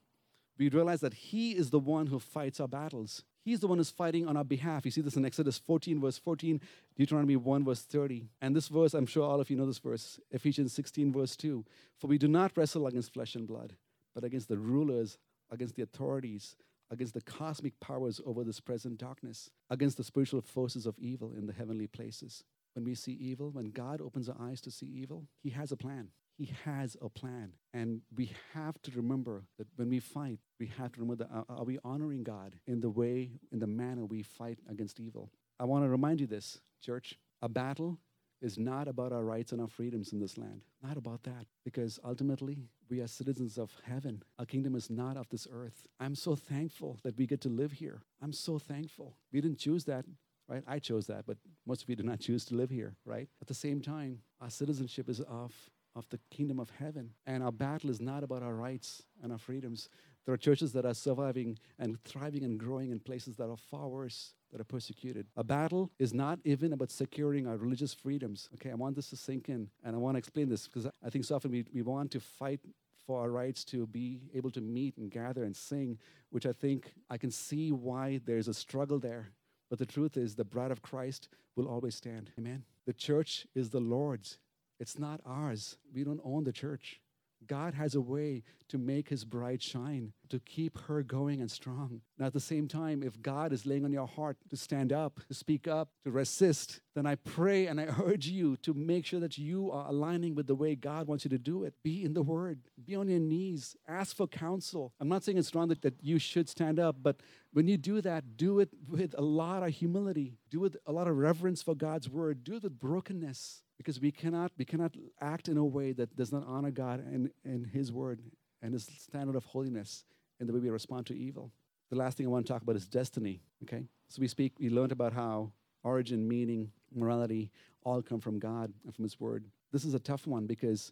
we 0.62 0.70
realize 0.70 1.02
that 1.02 1.16
He 1.16 1.54
is 1.54 1.72
the 1.72 1.80
one 1.80 2.06
who 2.06 2.20
fights 2.20 2.60
our 2.60 2.68
battles. 2.68 3.24
He's 3.44 3.62
the 3.62 3.68
one 3.68 3.80
who's 3.80 3.90
fighting 3.90 4.28
on 4.28 4.38
our 4.38 4.44
behalf. 4.44 4.86
You 4.86 4.92
see 4.92 5.02
this 5.02 5.16
in 5.16 5.26
Exodus 5.26 5.58
14, 5.58 6.00
verse 6.00 6.20
14, 6.20 6.62
Deuteronomy 6.96 7.36
1, 7.36 7.66
verse 7.66 7.82
30. 7.82 8.30
And 8.42 8.56
this 8.56 8.68
verse, 8.68 8.94
I'm 8.94 9.08
sure 9.08 9.24
all 9.24 9.42
of 9.42 9.50
you 9.50 9.58
know 9.58 9.66
this 9.66 9.80
verse, 9.80 10.20
Ephesians 10.30 10.72
16, 10.74 11.12
verse 11.12 11.36
2. 11.36 11.66
For 11.98 12.06
we 12.06 12.20
do 12.20 12.28
not 12.28 12.56
wrestle 12.56 12.86
against 12.86 13.12
flesh 13.12 13.34
and 13.34 13.48
blood, 13.48 13.74
but 14.14 14.24
against 14.24 14.50
the 14.50 14.60
rulers, 14.60 15.18
against 15.50 15.76
the 15.78 15.82
authorities, 15.82 16.56
against 16.92 17.16
the 17.16 17.22
cosmic 17.22 17.80
powers 17.80 18.22
over 18.24 18.44
this 18.44 18.60
present 18.60 19.00
darkness, 19.00 19.50
against 19.72 19.98
the 19.98 20.04
spiritual 20.04 20.42
forces 20.42 20.86
of 20.86 21.00
evil 21.00 21.34
in 21.36 21.48
the 21.48 21.54
heavenly 21.54 21.88
places. 21.88 22.44
When 22.76 22.86
we 22.86 22.94
see 22.94 23.14
evil, 23.14 23.50
when 23.50 23.72
God 23.72 24.00
opens 24.00 24.30
our 24.30 24.38
eyes 24.40 24.62
to 24.62 24.70
see 24.70 24.86
evil, 24.86 25.26
He 25.42 25.50
has 25.50 25.72
a 25.72 25.76
plan. 25.76 26.10
He 26.38 26.54
has 26.66 26.98
a 27.02 27.10
plan. 27.10 27.54
And 27.74 28.02
we 28.16 28.32
have 28.54 28.82
to 28.84 28.92
remember 28.92 29.44
that 29.58 29.68
when 29.76 29.90
we 29.90 30.00
fight, 30.00 30.40
we 30.60 30.68
have 30.78 30.92
to 30.94 31.02
remember 31.02 31.24
that 31.24 31.32
are, 31.32 31.46
are 31.50 31.64
we 31.64 31.78
honoring 31.84 32.24
God 32.24 32.56
in 32.68 32.80
the 32.80 32.90
way, 32.90 33.32
in 33.52 33.60
the 33.60 33.68
manner 33.68 34.06
we 34.06 34.24
fight 34.24 34.60
against 34.70 35.00
evil? 35.00 35.32
I 35.60 35.66
want 35.66 35.86
to 35.86 35.90
remind 35.90 36.20
you 36.22 36.28
this, 36.28 36.60
church. 36.82 37.18
A 37.42 37.50
battle 37.50 38.00
is 38.42 38.58
not 38.58 38.88
about 38.88 39.12
our 39.12 39.24
rights 39.24 39.52
and 39.52 39.62
our 39.62 39.68
freedoms 39.68 40.14
in 40.14 40.20
this 40.20 40.38
land. 40.38 40.62
Not 40.82 40.98
about 40.98 41.24
that. 41.24 41.46
Because 41.64 42.00
ultimately, 42.04 42.70
we 42.90 43.00
are 43.00 43.08
citizens 43.08 43.58
of 43.58 43.72
heaven. 43.84 44.24
Our 44.40 44.46
kingdom 44.46 44.76
is 44.76 44.90
not 44.90 45.18
of 45.18 45.30
this 45.30 45.48
earth. 45.52 45.86
I'm 46.00 46.16
so 46.16 46.36
thankful 46.36 47.00
that 47.04 47.18
we 47.18 47.28
get 47.28 47.42
to 47.42 47.50
live 47.50 47.74
here. 47.74 48.02
I'm 48.22 48.34
so 48.34 48.58
thankful. 48.58 49.16
We 49.32 49.42
didn't 49.42 49.60
choose 49.60 49.86
that, 49.86 50.06
right? 50.48 50.64
I 50.68 50.80
chose 50.80 51.08
that, 51.08 51.26
but 51.28 51.38
most 51.66 51.84
of 51.84 51.90
you 51.90 51.96
did 51.96 52.06
not 52.06 52.20
choose 52.28 52.44
to 52.46 52.56
live 52.56 52.70
here, 52.70 52.96
right? 53.06 53.30
At 53.42 53.48
the 53.48 53.54
same 53.54 53.82
time, 53.82 54.20
our 54.42 54.50
citizenship 54.50 55.08
is 55.08 55.22
of, 55.22 55.54
of 55.96 56.08
the 56.10 56.20
kingdom 56.30 56.60
of 56.60 56.70
heaven. 56.70 57.12
And 57.26 57.44
our 57.44 57.52
battle 57.52 57.90
is 57.90 58.02
not 58.02 58.24
about 58.24 58.44
our 58.44 58.56
rights 58.56 59.04
and 59.22 59.32
our 59.32 59.38
freedoms. 59.38 59.90
There 60.26 60.34
are 60.34 60.38
churches 60.38 60.72
that 60.74 60.86
are 60.86 60.94
surviving 60.94 61.58
and 61.80 62.02
thriving 62.04 62.44
and 62.44 62.60
growing 62.60 62.92
in 62.92 63.00
places 63.00 63.36
that 63.38 63.50
are 63.50 63.58
far 63.58 63.88
worse 63.88 64.34
that 64.52 64.62
are 64.62 64.66
persecuted. 64.66 65.28
A 65.36 65.44
battle 65.44 65.92
is 65.98 66.14
not 66.14 66.40
even 66.44 66.74
about 66.74 66.92
securing 66.92 67.48
our 67.48 67.58
religious 67.58 67.94
freedoms. 67.94 68.50
Okay, 68.56 68.72
I 68.72 68.76
want 68.76 68.96
this 68.96 69.10
to 69.10 69.16
sink 69.16 69.50
in, 69.50 69.70
and 69.84 69.96
I 69.96 70.00
want 70.00 70.16
to 70.16 70.20
explain 70.20 70.50
this 70.50 70.68
because 70.68 70.88
I 71.04 71.10
think 71.10 71.26
so 71.26 71.36
often 71.36 71.52
we, 71.52 71.66
we 71.74 71.82
want 71.82 72.12
to 72.12 72.20
fight 72.20 72.60
for 73.08 73.22
our 73.22 73.30
rights 73.30 73.64
to 73.66 73.88
be 73.88 74.22
able 74.36 74.52
to 74.52 74.62
meet 74.62 74.96
and 74.98 75.10
gather 75.10 75.44
and 75.44 75.56
sing, 75.56 75.98
which 76.30 76.46
I 76.46 76.52
think 76.52 76.94
I 77.10 77.18
can 77.18 77.32
see 77.32 77.72
why 77.72 78.22
there's 78.26 78.48
a 78.48 78.54
struggle 78.54 79.00
there. 79.00 79.32
But 79.70 79.80
the 79.80 79.86
truth 79.86 80.18
is, 80.18 80.36
the 80.36 80.44
bride 80.44 80.72
of 80.72 80.82
Christ 80.82 81.30
will 81.56 81.68
always 81.68 81.96
stand. 81.96 82.30
Amen. 82.38 82.64
The 82.86 82.94
church 82.94 83.48
is 83.56 83.70
the 83.70 83.80
Lord's, 83.80 84.38
it's 84.82 84.98
not 84.98 85.22
ours. 85.28 85.78
We 85.94 86.04
don't 86.04 86.20
own 86.26 86.44
the 86.44 86.52
church. 86.52 87.00
God 87.48 87.76
has 87.76 87.96
a 87.96 88.02
way 88.02 88.44
to 88.70 88.78
make 88.78 89.10
his 89.10 89.26
bride 89.26 89.62
shine, 89.62 90.14
to 90.30 90.40
keep 90.40 90.78
her 90.88 91.04
going 91.04 91.42
and 91.42 91.52
strong. 91.52 92.02
Now, 92.18 92.28
at 92.28 92.34
the 92.34 92.40
same 92.40 92.68
time, 92.68 93.04
if 93.04 93.22
God 93.22 93.52
is 93.52 93.66
laying 93.66 93.86
on 93.86 93.92
your 93.92 94.08
heart 94.08 94.38
to 94.50 94.58
stand 94.58 94.92
up, 94.92 95.20
to 95.28 95.34
speak 95.34 95.68
up, 95.68 95.90
to 96.04 96.12
resist, 96.12 96.82
then 96.96 97.06
I 97.06 97.16
pray 97.16 97.68
and 97.68 97.80
I 97.80 97.88
urge 98.04 98.28
you 98.28 98.58
to 98.58 98.74
make 98.74 99.06
sure 99.06 99.20
that 99.20 99.38
you 99.38 99.72
are 99.72 99.88
aligning 99.88 100.34
with 100.34 100.48
the 100.48 100.56
way 100.56 100.76
God 100.76 101.08
wants 101.08 101.26
you 101.26 101.30
to 101.30 101.38
do 101.38 101.64
it. 101.64 101.74
Be 101.84 102.04
in 102.04 102.14
the 102.14 102.24
Word, 102.24 102.60
be 102.84 102.96
on 102.96 103.08
your 103.08 103.20
knees, 103.20 103.76
ask 103.88 104.16
for 104.16 104.28
counsel. 104.28 104.94
I'm 105.00 105.10
not 105.10 105.24
saying 105.24 105.38
it's 105.38 105.54
wrong 105.54 105.68
that, 105.70 105.82
that 105.82 105.96
you 106.02 106.18
should 106.18 106.50
stand 106.50 106.80
up, 106.80 106.98
but 107.02 107.18
when 107.54 107.68
you 107.68 107.78
do 107.78 108.02
that, 108.02 108.38
do 108.38 108.60
it 108.60 108.70
with 108.88 109.14
a 109.18 109.22
lot 109.22 109.64
of 109.64 109.70
humility, 109.70 110.38
do 110.50 110.60
it 110.60 110.62
with 110.62 110.78
a 110.88 110.92
lot 110.92 111.08
of 111.08 111.18
reverence 111.18 111.62
for 111.62 111.76
God's 111.76 112.10
Word, 112.10 112.44
do 112.44 112.56
it 112.56 112.64
with 112.64 112.80
brokenness 112.80 113.64
because 113.82 114.00
we 114.00 114.12
cannot 114.12 114.52
we 114.58 114.66
cannot 114.66 114.96
act 115.20 115.48
in 115.48 115.58
a 115.58 115.66
way 115.66 115.92
that 115.92 116.16
does 116.16 116.32
not 116.32 116.44
honor 116.48 116.72
God 116.72 117.00
and, 117.00 117.32
and 117.44 117.66
His 117.66 117.92
word 117.92 118.22
and 118.62 118.74
His 118.74 118.88
standard 118.98 119.36
of 119.36 119.44
holiness 119.46 120.06
in 120.40 120.48
the 120.48 120.54
way 120.54 120.60
we 120.60 120.70
respond 120.70 121.08
to 121.08 121.18
evil. 121.18 121.52
The 121.90 121.98
last 121.98 122.18
thing 122.18 122.28
I 122.28 122.30
want 122.30 122.46
to 122.46 122.54
talk 122.54 122.62
about 122.62 122.76
is 122.76 122.88
destiny. 122.88 123.42
Okay, 123.64 123.86
so 124.08 124.22
we 124.22 124.28
speak. 124.28 124.54
We 124.60 124.70
learned 124.70 124.92
about 124.92 125.14
how 125.14 125.52
origin, 125.84 126.28
meaning, 126.28 126.72
morality 126.94 127.52
all 127.84 128.02
come 128.04 128.20
from 128.20 128.38
God 128.38 128.72
and 128.86 128.94
from 128.94 129.04
His 129.04 129.20
word. 129.20 129.46
This 129.72 129.84
is 129.84 129.96
a 129.96 130.00
tough 130.00 130.28
one 130.28 130.46
because 130.46 130.92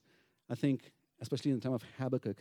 I 0.50 0.56
think, 0.56 0.92
especially 1.22 1.52
in 1.52 1.58
the 1.58 1.64
time 1.64 1.74
of 1.74 1.84
Habakkuk, 2.00 2.38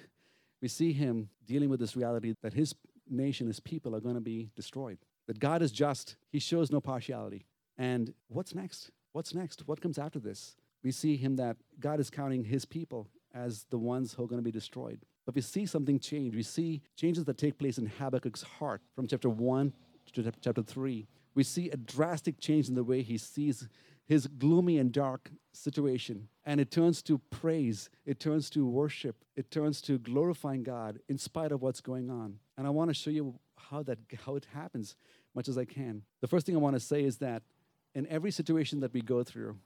we 0.63 0.69
see 0.69 0.93
him 0.93 1.29
dealing 1.47 1.69
with 1.69 1.79
this 1.79 1.95
reality 1.95 2.35
that 2.43 2.55
his 2.55 2.75
nation, 3.09 3.47
his 3.47 3.61
people, 3.61 3.95
are 3.95 4.01
going 4.01 4.15
to 4.15 4.21
be 4.21 4.51
destroyed. 4.57 4.99
That 5.27 5.39
God 5.39 5.61
is 5.61 5.71
just; 5.71 6.17
He 6.31 6.39
shows 6.39 6.71
no 6.71 6.81
partiality. 6.81 7.45
And 7.77 8.15
what's 8.29 8.55
next? 8.55 8.91
What's 9.13 9.35
next? 9.35 9.67
What 9.67 9.81
comes 9.81 9.99
after 9.99 10.19
this? 10.19 10.57
We 10.83 10.93
see 10.93 11.17
him 11.17 11.37
that 11.37 11.57
God 11.81 12.01
is 12.01 12.11
counting 12.11 12.45
his 12.45 12.65
people 12.65 13.09
as 13.35 13.65
the 13.71 13.79
ones 13.79 14.15
who 14.15 14.25
are 14.25 14.27
going 14.27 14.39
to 14.39 14.45
be 14.45 14.53
destroyed. 14.53 15.01
But 15.27 15.35
we 15.35 15.41
see 15.41 15.67
something 15.67 15.99
change. 15.99 16.35
We 16.35 16.43
see 16.43 16.83
changes 16.97 17.25
that 17.25 17.37
take 17.37 17.59
place 17.59 17.79
in 17.79 17.87
Habakkuk's 17.87 18.43
heart 18.43 18.81
from 18.95 19.07
chapter 19.07 19.29
1 19.29 19.73
to 20.15 20.33
chapter 20.41 20.63
3. 20.63 21.07
We 21.35 21.45
see 21.45 21.71
a 21.71 21.77
drastic 21.77 22.41
change 22.41 22.69
in 22.69 22.75
the 22.75 22.85
way 22.85 23.03
he 23.03 23.19
sees 23.19 23.69
his 24.07 24.27
gloomy 24.27 24.79
and 24.79 24.91
dark 24.91 25.31
situation. 25.53 26.29
And 26.47 26.61
it 26.61 26.71
turns 26.71 27.03
to 27.03 27.19
praise, 27.31 27.91
it 28.07 28.19
turns 28.19 28.49
to 28.51 28.67
worship, 28.67 29.23
it 29.37 29.51
turns 29.51 29.83
to 29.83 29.99
glorifying 29.99 30.63
God 30.63 30.99
in 31.09 31.19
spite 31.19 31.53
of 31.53 31.61
what's 31.61 31.83
going 31.83 32.11
on. 32.11 32.39
And 32.57 32.67
I 32.67 32.71
want 32.71 32.89
to 32.89 32.95
show 32.95 33.11
you 33.11 33.39
how 33.57 33.83
that 33.83 33.99
how 34.25 34.37
it 34.37 34.47
happens 34.55 34.97
much 35.35 35.47
as 35.47 35.59
I 35.59 35.67
can. 35.67 36.03
The 36.23 36.27
first 36.27 36.47
thing 36.47 36.57
I 36.57 36.59
want 36.59 36.75
to 36.75 36.81
say 36.81 37.05
is 37.05 37.19
that 37.19 37.43
in 37.95 38.07
every 38.07 38.31
situation 38.31 38.81
that 38.81 38.93
we 38.93 39.01
go 39.01 39.23
through, 39.23 39.57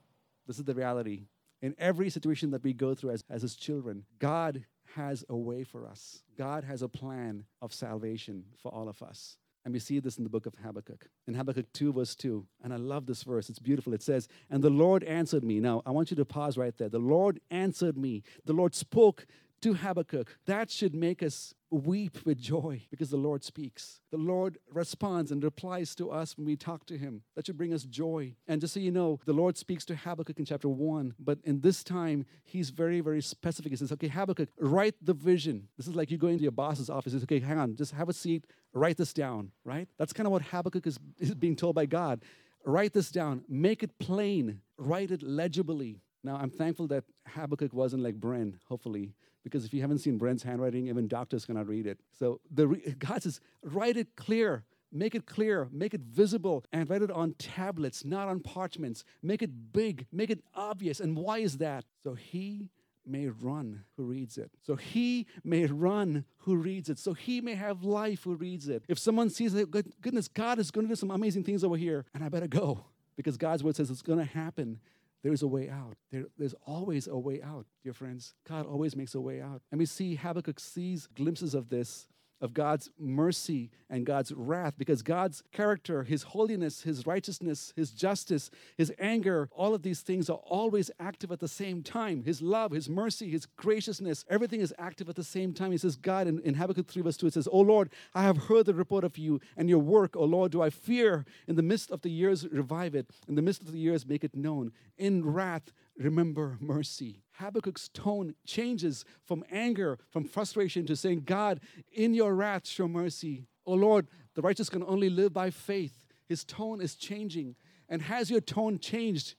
this 0.47 0.57
is 0.57 0.65
the 0.65 0.73
reality. 0.73 1.23
In 1.61 1.75
every 1.77 2.09
situation 2.09 2.51
that 2.51 2.63
we 2.63 2.73
go 2.73 2.93
through 2.93 3.11
as, 3.11 3.23
as 3.29 3.41
His 3.41 3.55
children, 3.55 4.03
God 4.19 4.65
has 4.95 5.23
a 5.29 5.35
way 5.35 5.63
for 5.63 5.87
us. 5.87 6.23
God 6.37 6.63
has 6.63 6.81
a 6.81 6.89
plan 6.89 7.45
of 7.61 7.73
salvation 7.73 8.43
for 8.61 8.73
all 8.73 8.89
of 8.89 9.01
us. 9.01 9.37
And 9.65 9.73
we 9.73 9.79
see 9.79 9.99
this 9.99 10.17
in 10.17 10.25
the 10.25 10.29
book 10.29 10.45
of 10.45 10.55
Habakkuk. 10.55 11.07
In 11.25 11.35
Habakkuk 11.35 11.71
2, 11.71 11.93
verse 11.93 12.15
2. 12.15 12.45
And 12.63 12.73
I 12.73 12.75
love 12.75 13.05
this 13.05 13.23
verse. 13.23 13.49
It's 13.49 13.59
beautiful. 13.59 13.93
It 13.93 14.03
says, 14.03 14.27
And 14.49 14.61
the 14.61 14.69
Lord 14.69 15.05
answered 15.05 15.43
me. 15.43 15.61
Now, 15.61 15.81
I 15.85 15.91
want 15.91 16.11
you 16.11 16.17
to 16.17 16.25
pause 16.25 16.57
right 16.57 16.77
there. 16.77 16.89
The 16.89 16.99
Lord 16.99 17.39
answered 17.49 17.97
me. 17.97 18.23
The 18.45 18.53
Lord 18.53 18.75
spoke 18.75 19.25
to 19.63 19.73
Habakkuk. 19.73 20.37
That 20.45 20.69
should 20.69 20.93
make 20.93 21.23
us 21.23 21.53
weep 21.71 22.17
with 22.25 22.37
joy 22.37 22.81
because 22.91 23.09
the 23.09 23.17
Lord 23.17 23.43
speaks. 23.43 24.01
The 24.11 24.17
Lord 24.17 24.57
responds 24.69 25.31
and 25.31 25.41
replies 25.41 25.95
to 25.95 26.11
us 26.11 26.37
when 26.37 26.45
we 26.45 26.57
talk 26.57 26.85
to 26.87 26.97
Him. 26.97 27.23
That 27.35 27.45
should 27.45 27.57
bring 27.57 27.73
us 27.73 27.83
joy. 27.83 28.35
And 28.45 28.59
just 28.59 28.73
so 28.73 28.81
you 28.81 28.91
know, 28.91 29.21
the 29.25 29.33
Lord 29.33 29.57
speaks 29.57 29.85
to 29.85 29.95
Habakkuk 29.95 30.37
in 30.37 30.45
chapter 30.45 30.67
1, 30.67 31.15
but 31.17 31.39
in 31.45 31.61
this 31.61 31.81
time, 31.83 32.25
He's 32.43 32.71
very, 32.71 32.99
very 32.99 33.21
specific. 33.21 33.71
He 33.71 33.77
says, 33.77 33.91
Okay, 33.93 34.09
Habakkuk, 34.09 34.49
write 34.59 34.95
the 35.01 35.13
vision. 35.13 35.69
This 35.77 35.87
is 35.87 35.95
like 35.95 36.11
you 36.11 36.17
going 36.17 36.37
to 36.37 36.43
your 36.43 36.51
boss's 36.51 36.89
office. 36.89 37.13
He 37.13 37.19
Okay, 37.23 37.39
hang 37.39 37.57
on, 37.57 37.75
just 37.77 37.93
have 37.93 38.09
a 38.09 38.13
seat, 38.13 38.45
write 38.73 38.97
this 38.97 39.13
down, 39.13 39.51
right? 39.63 39.87
That's 39.97 40.11
kind 40.11 40.27
of 40.27 40.33
what 40.33 40.41
Habakkuk 40.41 40.85
is, 40.85 40.99
is 41.19 41.33
being 41.33 41.55
told 41.55 41.75
by 41.75 41.85
God. 41.85 42.21
Write 42.65 42.91
this 42.91 43.11
down, 43.11 43.45
make 43.47 43.81
it 43.81 43.97
plain, 43.97 44.59
write 44.77 45.11
it 45.11 45.23
legibly. 45.23 46.01
Now, 46.21 46.35
I'm 46.35 46.49
thankful 46.49 46.87
that 46.87 47.03
Habakkuk 47.27 47.73
wasn't 47.73 48.03
like 48.03 48.15
Brent, 48.15 48.55
hopefully 48.67 49.13
because 49.43 49.65
if 49.65 49.73
you 49.73 49.81
haven't 49.81 49.99
seen 49.99 50.17
Brent's 50.17 50.43
handwriting, 50.43 50.87
even 50.87 51.07
doctors 51.07 51.45
cannot 51.45 51.67
read 51.67 51.85
it. 51.87 51.99
So 52.17 52.39
the 52.49 52.67
re- 52.67 52.95
God 52.97 53.23
says, 53.23 53.39
write 53.63 53.97
it 53.97 54.15
clear, 54.15 54.63
make 54.91 55.15
it 55.15 55.25
clear, 55.25 55.67
make 55.71 55.93
it 55.93 56.01
visible, 56.01 56.63
and 56.71 56.89
write 56.89 57.01
it 57.01 57.11
on 57.11 57.33
tablets, 57.33 58.05
not 58.05 58.27
on 58.27 58.39
parchments. 58.39 59.03
Make 59.21 59.41
it 59.41 59.73
big, 59.73 60.07
make 60.11 60.29
it 60.29 60.43
obvious. 60.55 60.99
And 60.99 61.17
why 61.17 61.39
is 61.39 61.57
that? 61.57 61.85
So 62.03 62.13
he 62.13 62.69
may 63.05 63.27
run 63.27 63.83
who 63.97 64.03
reads 64.03 64.37
it. 64.37 64.51
So 64.61 64.75
he 64.77 65.27
may 65.43 65.65
run 65.65 66.23
who 66.37 66.55
reads 66.55 66.89
it. 66.89 66.97
So 66.97 67.13
he 67.13 67.41
may 67.41 67.55
have 67.55 67.83
life 67.83 68.23
who 68.23 68.35
reads 68.35 68.69
it. 68.69 68.83
If 68.87 68.97
someone 68.97 69.29
sees 69.29 69.51
that, 69.53 69.69
goodness, 69.71 70.29
God 70.29 70.57
is 70.57 70.71
going 70.71 70.87
to 70.87 70.91
do 70.91 70.95
some 70.95 71.11
amazing 71.11 71.43
things 71.43 71.63
over 71.65 71.75
here, 71.75 72.05
and 72.13 72.23
I 72.23 72.29
better 72.29 72.47
go. 72.47 72.85
because 73.15 73.37
God's 73.37 73.63
word 73.63 73.75
says 73.75 73.89
it's 73.89 74.01
going 74.01 74.19
to 74.19 74.25
happen. 74.25 74.79
There 75.23 75.33
is 75.33 75.41
a 75.41 75.47
way 75.47 75.69
out. 75.69 75.95
There, 76.11 76.25
there's 76.37 76.55
always 76.65 77.07
a 77.07 77.17
way 77.17 77.41
out, 77.41 77.65
dear 77.83 77.93
friends. 77.93 78.33
God 78.47 78.65
always 78.65 78.95
makes 78.95 79.15
a 79.15 79.21
way 79.21 79.41
out. 79.41 79.61
And 79.71 79.79
we 79.79 79.85
see 79.85 80.15
Habakkuk 80.15 80.59
sees 80.59 81.07
glimpses 81.07 81.55
of 81.55 81.69
this 81.69 82.07
of 82.43 82.53
God's 82.53 82.91
mercy 82.99 83.71
and 83.89 84.05
God's 84.05 84.33
wrath 84.33 84.73
because 84.77 85.01
God's 85.01 85.43
character, 85.53 86.03
His 86.03 86.23
holiness, 86.23 86.81
His 86.81 87.07
righteousness, 87.07 87.71
His 87.77 87.91
justice, 87.91 88.51
His 88.77 88.91
anger, 88.99 89.49
all 89.53 89.73
of 89.73 89.81
these 89.81 90.01
things 90.01 90.29
are 90.29 90.41
always 90.45 90.91
active 90.99 91.31
at 91.31 91.39
the 91.39 91.47
same 91.47 91.81
time. 91.81 92.23
His 92.25 92.41
love, 92.41 92.71
His 92.71 92.89
mercy, 92.89 93.29
His 93.29 93.45
graciousness, 93.45 94.25
everything 94.29 94.59
is 94.59 94.73
active 94.77 95.07
at 95.07 95.15
the 95.15 95.23
same 95.23 95.53
time. 95.53 95.71
He 95.71 95.77
says, 95.77 95.95
God, 95.95 96.27
in, 96.27 96.39
in 96.41 96.55
Habakkuk 96.55 96.87
3, 96.87 97.01
verse 97.01 97.17
2, 97.17 97.27
it 97.27 97.33
says, 97.33 97.47
O 97.49 97.61
Lord, 97.61 97.89
I 98.13 98.23
have 98.23 98.37
heard 98.37 98.65
the 98.65 98.73
report 98.73 99.05
of 99.05 99.17
you 99.17 99.39
and 99.55 99.69
your 99.69 99.79
work, 99.79 100.17
O 100.17 100.25
Lord, 100.25 100.51
do 100.51 100.61
I 100.61 100.69
fear. 100.69 101.25
In 101.47 101.55
the 101.55 101.63
midst 101.63 101.91
of 101.91 102.01
the 102.01 102.11
years, 102.11 102.45
revive 102.49 102.93
it. 102.93 103.07
In 103.29 103.35
the 103.35 103.41
midst 103.41 103.61
of 103.61 103.71
the 103.71 103.79
years, 103.79 104.05
make 104.05 104.25
it 104.25 104.35
known. 104.35 104.73
In 104.97 105.25
wrath, 105.25 105.71
remember 105.97 106.57
mercy. 106.59 107.23
Habakkuk's 107.39 107.89
tone 107.93 108.35
changes 108.45 109.05
from 109.25 109.43
anger, 109.51 109.99
from 110.09 110.25
frustration 110.25 110.85
to 110.85 110.95
saying, 110.95 111.23
God, 111.25 111.59
in 111.91 112.13
your 112.13 112.35
wrath, 112.35 112.67
show 112.67 112.87
mercy. 112.87 113.47
Oh 113.65 113.73
Lord, 113.73 114.07
the 114.35 114.41
righteous 114.41 114.69
can 114.69 114.83
only 114.83 115.09
live 115.09 115.33
by 115.33 115.49
faith. 115.49 116.05
His 116.27 116.43
tone 116.43 116.81
is 116.81 116.95
changing. 116.95 117.55
And 117.89 118.01
has 118.01 118.31
your 118.31 118.41
tone 118.41 118.79
changed 118.79 119.35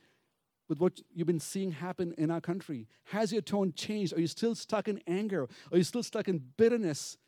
with 0.69 0.81
what 0.81 1.01
you've 1.15 1.27
been 1.27 1.41
seeing 1.41 1.73
happen 1.73 2.15
in 2.17 2.31
our 2.31 2.41
country? 2.41 2.89
Has 3.05 3.33
your 3.33 3.43
tone 3.43 3.73
changed? 3.75 4.15
Are 4.15 4.21
you 4.21 4.27
still 4.27 4.55
stuck 4.55 4.89
in 4.89 5.01
anger? 5.07 5.49
Are 5.73 5.79
you 5.79 5.85
still 5.85 6.03
stuck 6.03 6.29
in 6.29 6.43
bitterness? 6.57 7.19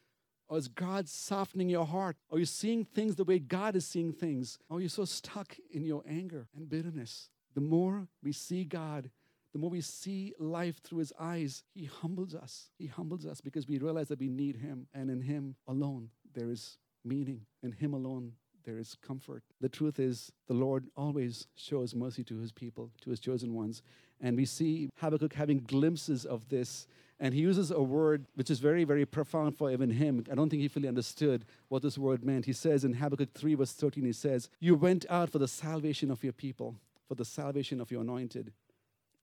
Or 0.49 0.59
is 0.59 0.69
God 0.69 1.09
softening 1.09 1.69
your 1.69 1.87
heart? 1.87 2.17
Are 2.31 2.39
you 2.39 2.45
seeing 2.45 2.85
things 2.85 3.17
the 3.17 3.25
way 3.25 3.39
God 3.39 3.75
is 3.75 3.85
seeing 3.87 4.13
things? 4.13 4.59
Are 4.71 4.81
you 4.81 4.89
so 4.89 5.05
stuck 5.05 5.57
in 5.73 5.85
your 5.85 6.05
anger 6.09 6.47
and 6.57 6.69
bitterness? 6.69 7.31
The 7.57 7.63
more 7.63 8.07
we 8.23 8.33
see 8.33 8.65
God, 8.65 9.11
the 9.55 9.59
more 9.59 9.71
we 9.71 9.81
see 9.81 10.35
life 10.39 10.83
through 10.83 10.99
his 10.99 11.13
eyes, 11.19 11.63
he 11.75 11.87
humbles 11.87 12.35
us. 12.35 12.69
He 12.79 12.87
humbles 12.87 13.25
us 13.25 13.41
because 13.41 13.67
we 13.67 13.79
realize 13.79 14.09
that 14.09 14.21
we 14.21 14.29
need 14.29 14.57
him, 14.57 14.87
and 14.93 15.11
in 15.11 15.23
him 15.23 15.57
alone 15.67 16.11
there 16.35 16.51
is 16.51 16.77
meaning. 17.03 17.41
In 17.63 17.73
him 17.73 17.95
alone 17.95 18.33
there 18.67 18.79
is 18.79 18.95
comfort. 19.01 19.43
The 19.63 19.71
truth 19.71 19.99
is, 19.99 20.31
the 20.49 20.55
Lord 20.55 20.85
always 20.99 21.47
shows 21.55 21.95
mercy 21.95 22.23
to 22.25 22.39
his 22.39 22.53
people, 22.53 22.91
to 23.01 23.11
his 23.11 23.21
chosen 23.21 23.55
ones. 23.55 23.81
And 24.21 24.37
we 24.37 24.45
see 24.45 24.91
Habakkuk 24.99 25.33
having 25.33 25.61
glimpses 25.61 26.27
of 26.27 26.47
this. 26.51 26.87
And 27.19 27.33
he 27.33 27.41
uses 27.41 27.71
a 27.71 27.81
word 27.81 28.27
which 28.35 28.51
is 28.51 28.59
very, 28.59 28.85
very 28.85 29.07
profound 29.07 29.57
for 29.57 29.71
even 29.71 29.89
him. 29.89 30.23
I 30.31 30.35
don't 30.35 30.51
think 30.51 30.61
he 30.61 30.69
fully 30.69 30.89
understood 30.89 31.47
what 31.69 31.81
this 31.81 31.97
word 31.97 32.23
meant. 32.23 32.45
He 32.45 32.53
says 32.53 32.85
in 32.85 32.93
Habakkuk 32.93 33.33
3, 33.33 33.55
verse 33.55 33.73
13, 33.73 34.05
he 34.05 34.13
says, 34.13 34.51
You 34.61 34.75
went 34.75 35.07
out 35.09 35.31
for 35.31 35.39
the 35.39 35.49
salvation 35.49 36.11
of 36.11 36.23
your 36.23 36.35
people, 36.35 36.75
for 37.09 37.15
the 37.15 37.25
salvation 37.25 37.81
of 37.81 37.91
your 37.91 38.03
anointed. 38.03 38.53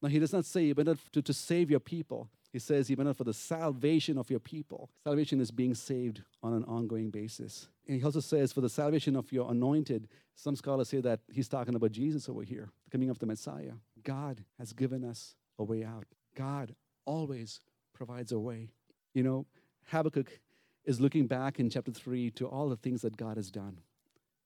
Now, 0.02 0.10
he 0.10 0.20
does 0.20 0.34
not 0.34 0.46
say 0.46 0.64
you 0.64 0.76
out 0.78 0.98
to, 1.14 1.22
to 1.22 1.34
save 1.34 1.72
your 1.72 1.80
people. 1.80 2.30
He 2.52 2.60
says 2.60 2.90
you 2.90 2.98
out 3.02 3.18
for 3.18 3.24
the 3.24 3.34
salvation 3.34 4.18
of 4.18 4.30
your 4.30 4.40
people. 4.40 4.90
Salvation 5.04 5.40
is 5.40 5.50
being 5.50 5.74
saved 5.74 6.22
on 6.44 6.54
an 6.54 6.64
ongoing 6.66 7.10
basis. 7.10 7.68
And 7.88 7.98
he 7.98 8.04
also 8.04 8.20
says 8.20 8.52
for 8.54 8.62
the 8.62 8.70
salvation 8.70 9.16
of 9.16 9.32
your 9.32 9.50
anointed. 9.50 10.08
Some 10.36 10.56
scholars 10.56 10.90
say 10.90 11.02
that 11.02 11.22
he's 11.32 11.48
talking 11.48 11.76
about 11.76 11.92
Jesus 11.92 12.30
over 12.30 12.44
here, 12.44 12.70
the 12.86 12.92
coming 12.92 13.10
of 13.10 13.20
the 13.20 13.26
Messiah. 13.26 13.74
God 14.04 14.44
has 14.60 14.74
given 14.74 15.04
us 15.04 15.36
a 15.58 15.64
way 15.64 15.84
out. 15.84 16.06
God 16.36 16.76
always 17.06 17.62
provides 17.94 18.32
a 18.32 18.40
way. 18.40 18.70
You 19.14 19.24
know, 19.24 19.46
Habakkuk 19.88 20.40
is 20.86 21.00
looking 21.00 21.28
back 21.28 21.60
in 21.60 21.70
chapter 21.70 21.92
3 21.92 22.32
to 22.32 22.48
all 22.48 22.70
the 22.70 22.76
things 22.76 23.02
that 23.02 23.18
God 23.18 23.38
has 23.38 23.50
done 23.50 23.80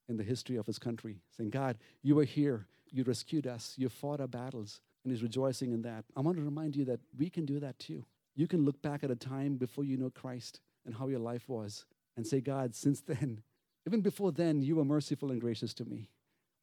in 0.10 0.18
the 0.18 0.24
history 0.24 0.56
of 0.56 0.66
his 0.66 0.80
country, 0.80 1.18
saying, 1.36 1.50
God, 1.50 1.78
you 2.02 2.16
were 2.16 2.24
here. 2.24 2.68
You 2.92 3.04
rescued 3.04 3.48
us. 3.48 3.74
You 3.78 3.90
fought 3.90 4.22
our 4.22 4.28
battles 4.28 4.82
and 5.04 5.14
is 5.14 5.24
rejoicing 5.24 5.72
in 5.72 5.82
that. 5.84 6.06
I 6.16 6.22
want 6.22 6.38
to 6.38 6.44
remind 6.44 6.76
you 6.76 6.86
that 6.86 7.00
we 7.18 7.30
can 7.30 7.46
do 7.46 7.60
that 7.60 7.80
too. 7.80 8.06
You 8.36 8.48
can 8.48 8.66
look 8.66 8.82
back 8.82 9.04
at 9.04 9.12
a 9.12 9.16
time 9.16 9.58
before 9.58 9.84
you 9.84 9.98
know 9.98 10.10
Christ 10.10 10.62
and 10.86 10.96
how 10.96 11.08
your 11.08 11.20
life 11.20 11.50
was 11.50 11.86
and 12.16 12.26
say, 12.26 12.40
God, 12.40 12.76
since 12.76 13.02
then, 13.02 13.42
even 13.86 14.02
before 14.02 14.32
then, 14.32 14.62
you 14.62 14.76
were 14.76 14.86
merciful 14.86 15.32
and 15.32 15.40
gracious 15.40 15.74
to 15.76 15.86
me. 15.86 16.10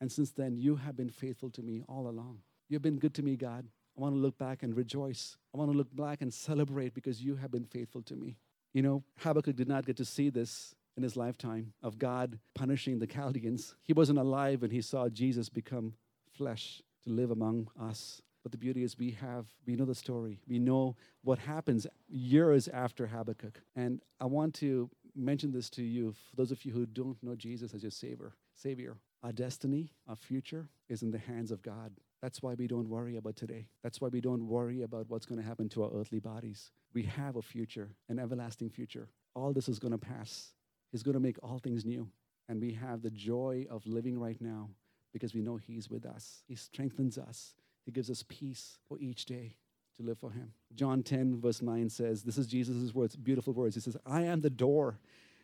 And 0.00 0.10
since 0.10 0.30
then, 0.30 0.56
you 0.56 0.76
have 0.76 0.96
been 0.96 1.10
faithful 1.10 1.50
to 1.50 1.62
me 1.62 1.82
all 1.88 2.08
along. 2.08 2.40
You've 2.68 2.82
been 2.82 2.98
good 2.98 3.14
to 3.14 3.22
me, 3.22 3.36
God. 3.36 3.66
I 3.96 4.00
want 4.00 4.14
to 4.14 4.18
look 4.18 4.36
back 4.36 4.62
and 4.62 4.76
rejoice. 4.76 5.36
I 5.54 5.58
want 5.58 5.70
to 5.70 5.76
look 5.76 5.94
back 5.94 6.20
and 6.20 6.32
celebrate 6.32 6.94
because 6.94 7.22
you 7.22 7.36
have 7.36 7.50
been 7.50 7.64
faithful 7.64 8.02
to 8.02 8.16
me. 8.16 8.36
You 8.72 8.82
know, 8.82 9.04
Habakkuk 9.18 9.56
did 9.56 9.68
not 9.68 9.86
get 9.86 9.96
to 9.98 10.04
see 10.04 10.30
this 10.30 10.74
in 10.96 11.02
his 11.02 11.16
lifetime 11.16 11.72
of 11.82 11.98
God 11.98 12.38
punishing 12.54 12.98
the 12.98 13.06
Chaldeans. 13.06 13.74
He 13.82 13.92
wasn't 13.92 14.18
alive 14.18 14.62
when 14.62 14.70
he 14.70 14.80
saw 14.80 15.08
Jesus 15.08 15.48
become 15.48 15.94
flesh 16.32 16.82
to 17.04 17.10
live 17.10 17.30
among 17.30 17.68
us. 17.80 18.22
But 18.42 18.52
the 18.52 18.58
beauty 18.58 18.82
is 18.82 18.98
we 18.98 19.12
have, 19.12 19.46
we 19.66 19.74
know 19.74 19.86
the 19.86 19.94
story. 19.94 20.40
We 20.46 20.58
know 20.58 20.96
what 21.22 21.38
happens 21.38 21.86
years 22.08 22.68
after 22.68 23.06
Habakkuk. 23.06 23.60
And 23.74 24.00
I 24.20 24.26
want 24.26 24.54
to 24.56 24.90
mention 25.16 25.50
this 25.50 25.70
to 25.70 25.82
you, 25.82 26.12
for 26.12 26.36
those 26.36 26.50
of 26.50 26.64
you 26.64 26.72
who 26.72 26.84
don't 26.86 27.16
know 27.22 27.34
Jesus 27.34 27.72
as 27.72 27.82
your 27.82 27.90
savior. 27.90 28.34
Savior, 28.54 28.96
our 29.22 29.32
destiny, 29.32 29.92
our 30.06 30.16
future 30.16 30.68
is 30.88 31.02
in 31.02 31.10
the 31.10 31.18
hands 31.18 31.50
of 31.50 31.62
God. 31.62 31.92
That's 32.20 32.42
why 32.42 32.54
we 32.54 32.66
don't 32.66 32.88
worry 32.88 33.16
about 33.16 33.36
today. 33.36 33.66
That's 33.82 34.00
why 34.00 34.08
we 34.08 34.20
don't 34.20 34.46
worry 34.46 34.82
about 34.82 35.08
what's 35.08 35.26
going 35.26 35.40
to 35.40 35.46
happen 35.46 35.68
to 35.70 35.84
our 35.84 35.90
earthly 35.92 36.20
bodies. 36.20 36.70
We 36.92 37.02
have 37.04 37.36
a 37.36 37.42
future, 37.42 37.90
an 38.08 38.18
everlasting 38.18 38.70
future. 38.70 39.08
All 39.34 39.52
this 39.52 39.68
is 39.68 39.78
going 39.78 39.92
to 39.92 39.98
pass. 39.98 40.52
He's 40.94 41.02
going 41.02 41.14
to 41.14 41.20
make 41.20 41.42
all 41.42 41.58
things 41.58 41.84
new. 41.84 42.08
And 42.48 42.60
we 42.60 42.70
have 42.74 43.02
the 43.02 43.10
joy 43.10 43.66
of 43.68 43.84
living 43.84 44.16
right 44.16 44.40
now 44.40 44.68
because 45.12 45.34
we 45.34 45.42
know 45.42 45.56
He's 45.56 45.90
with 45.90 46.06
us. 46.06 46.44
He 46.46 46.54
strengthens 46.54 47.18
us. 47.18 47.54
He 47.84 47.90
gives 47.90 48.08
us 48.10 48.24
peace 48.28 48.78
for 48.86 48.96
each 49.00 49.24
day 49.24 49.56
to 49.96 50.04
live 50.04 50.18
for 50.18 50.30
Him. 50.30 50.52
John 50.72 51.02
10, 51.02 51.40
verse 51.40 51.62
9 51.62 51.90
says, 51.90 52.22
This 52.22 52.38
is 52.38 52.46
Jesus' 52.46 52.94
words, 52.94 53.16
beautiful 53.16 53.52
words. 53.52 53.74
He 53.74 53.80
says, 53.80 53.96
I 54.06 54.22
am 54.22 54.40
the 54.40 54.50
door. 54.50 55.00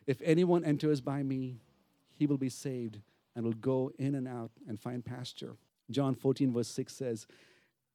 If 0.07 0.23
anyone 0.23 0.65
enters 0.65 1.01
by 1.01 1.25
me, 1.25 1.59
he 2.17 2.29
will 2.29 2.39
be 2.39 2.49
saved 2.49 3.01
and 3.35 3.45
will 3.45 3.53
go 3.55 3.91
in 3.99 4.15
and 4.15 4.29
out 4.29 4.53
and 4.69 4.79
find 4.79 5.05
pasture. 5.05 5.57
John 5.91 6.15
14, 6.15 6.53
verse 6.53 6.69
6 6.69 6.95
says, 6.95 7.27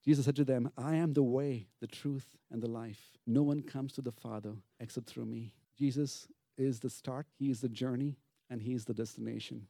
Jesus 0.03 0.25
said 0.25 0.35
to 0.35 0.43
them, 0.43 0.71
I 0.77 0.95
am 0.95 1.13
the 1.13 1.23
way, 1.23 1.67
the 1.79 1.87
truth, 1.87 2.35
and 2.51 2.61
the 2.61 2.67
life. 2.67 3.11
No 3.25 3.43
one 3.43 3.61
comes 3.61 3.93
to 3.93 4.01
the 4.01 4.11
Father 4.11 4.55
except 4.81 5.07
through 5.07 5.27
me. 5.27 5.53
Jesus 5.79 6.27
is 6.57 6.79
the 6.79 6.89
start, 6.89 7.27
He 7.37 7.49
is 7.49 7.61
the 7.61 7.69
journey, 7.69 8.17
and 8.49 8.61
He 8.61 8.73
is 8.73 8.85
the 8.85 8.93
destination 8.93 9.67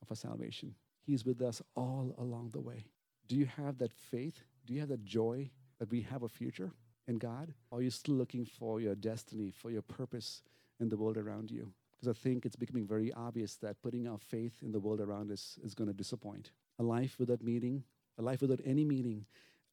of 0.00 0.10
our 0.10 0.16
salvation. 0.16 0.74
He's 1.04 1.24
with 1.24 1.42
us 1.42 1.62
all 1.74 2.14
along 2.18 2.50
the 2.52 2.60
way. 2.60 2.86
Do 3.28 3.36
you 3.36 3.46
have 3.46 3.78
that 3.78 3.92
faith? 3.92 4.42
Do 4.66 4.74
you 4.74 4.80
have 4.80 4.88
that 4.90 5.04
joy 5.04 5.50
that 5.78 5.90
we 5.90 6.02
have 6.02 6.22
a 6.22 6.28
future 6.28 6.72
in 7.08 7.18
God? 7.18 7.52
Or 7.70 7.78
are 7.78 7.82
you 7.82 7.90
still 7.90 8.14
looking 8.14 8.44
for 8.44 8.80
your 8.80 8.94
destiny, 8.94 9.50
for 9.50 9.70
your 9.70 9.82
purpose 9.82 10.42
in 10.80 10.88
the 10.88 10.96
world 10.96 11.16
around 11.16 11.50
you? 11.50 11.72
Because 11.92 12.16
I 12.16 12.20
think 12.20 12.44
it's 12.44 12.56
becoming 12.56 12.86
very 12.86 13.12
obvious 13.12 13.56
that 13.56 13.82
putting 13.82 14.06
our 14.06 14.18
faith 14.18 14.54
in 14.62 14.72
the 14.72 14.80
world 14.80 15.00
around 15.00 15.30
us 15.30 15.58
is 15.64 15.74
going 15.74 15.88
to 15.88 15.94
disappoint. 15.94 16.50
A 16.78 16.82
life 16.82 17.16
without 17.18 17.42
meaning, 17.42 17.84
a 18.18 18.22
life 18.22 18.40
without 18.42 18.60
any 18.64 18.84
meaning, 18.84 19.26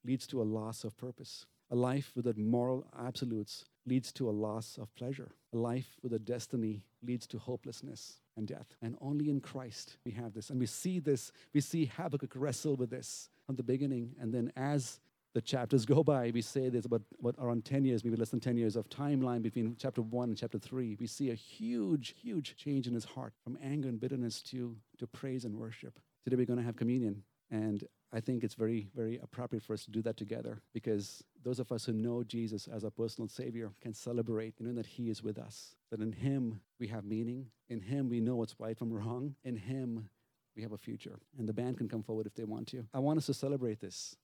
leads 0.03 0.27
to 0.27 0.41
a 0.41 0.43
loss 0.43 0.83
of 0.83 0.97
purpose. 0.97 1.45
A 1.71 1.75
life 1.75 2.11
without 2.15 2.37
moral 2.37 2.87
absolutes 2.97 3.65
leads 3.89 4.11
to 4.13 4.29
a 4.29 4.31
loss 4.31 4.77
of 4.79 4.93
pleasure. 4.95 5.31
A 5.53 5.57
life 5.57 5.97
with 6.01 6.13
a 6.13 6.19
destiny 6.19 6.83
leads 7.01 7.25
to 7.27 7.39
hopelessness 7.39 8.21
and 8.37 8.47
death. 8.47 8.67
And 8.81 8.95
only 9.01 9.29
in 9.29 9.41
Christ 9.41 9.97
we 10.05 10.11
have 10.11 10.33
this. 10.33 10.49
And 10.49 10.59
we 10.59 10.67
see 10.67 10.99
this, 10.99 11.31
we 11.53 11.61
see 11.61 11.85
Habakkuk 11.85 12.33
wrestle 12.35 12.75
with 12.75 12.89
this 12.89 13.29
from 13.45 13.55
the 13.55 13.63
beginning. 13.63 14.15
And 14.19 14.33
then 14.33 14.51
as 14.55 14.99
the 15.33 15.41
chapters 15.41 15.85
go 15.93 16.03
by, 16.03 16.31
we 16.33 16.41
say 16.41 16.69
there's 16.69 16.85
about, 16.85 17.01
about 17.19 17.35
around 17.39 17.65
10 17.65 17.83
years, 17.83 18.03
maybe 18.03 18.15
less 18.15 18.29
than 18.29 18.39
10 18.39 18.57
years 18.57 18.75
of 18.75 18.87
timeline 18.89 19.41
between 19.41 19.75
chapter 19.79 20.01
1 20.01 20.29
and 20.29 20.37
chapter 20.37 20.59
3. 20.59 20.97
We 20.99 21.07
see 21.07 21.31
a 21.31 21.35
huge, 21.35 22.15
huge 22.21 22.55
change 22.55 22.87
in 22.87 22.93
his 22.93 23.05
heart 23.05 23.33
from 23.43 23.57
anger 23.61 23.89
and 23.89 23.99
bitterness 23.99 24.41
to, 24.43 24.75
to 24.99 25.07
praise 25.07 25.45
and 25.45 25.55
worship. 25.55 25.99
Today 26.23 26.35
we're 26.35 26.45
going 26.45 26.59
to 26.59 26.65
have 26.65 26.75
communion. 26.75 27.23
And 27.51 27.83
I 28.13 28.19
think 28.19 28.43
it's 28.43 28.55
very, 28.55 28.87
very 28.95 29.19
appropriate 29.21 29.63
for 29.63 29.73
us 29.73 29.83
to 29.85 29.91
do 29.91 30.01
that 30.03 30.17
together 30.17 30.61
because 30.73 31.23
those 31.43 31.59
of 31.59 31.71
us 31.71 31.85
who 31.85 31.93
know 31.93 32.23
Jesus 32.23 32.67
as 32.67 32.83
our 32.83 32.89
personal 32.91 33.27
Savior 33.27 33.71
can 33.81 33.93
celebrate 33.93 34.55
knowing 34.59 34.75
that 34.75 34.85
He 34.85 35.09
is 35.09 35.23
with 35.23 35.37
us, 35.37 35.75
that 35.91 36.01
in 36.01 36.11
Him 36.11 36.59
we 36.79 36.87
have 36.87 37.05
meaning, 37.05 37.47
in 37.69 37.81
Him 37.81 38.09
we 38.09 38.19
know 38.19 38.35
what's 38.35 38.55
right 38.59 38.77
from 38.77 38.91
wrong, 38.91 39.35
in 39.43 39.55
Him 39.55 40.09
we 40.55 40.63
have 40.63 40.73
a 40.73 40.77
future. 40.77 41.19
And 41.37 41.47
the 41.47 41.53
band 41.53 41.77
can 41.77 41.87
come 41.87 42.03
forward 42.03 42.25
if 42.25 42.35
they 42.35 42.43
want 42.43 42.67
to. 42.69 42.85
I 42.93 42.99
want 42.99 43.17
us 43.17 43.25
to 43.27 43.33
celebrate 43.33 43.79
this. 43.79 44.15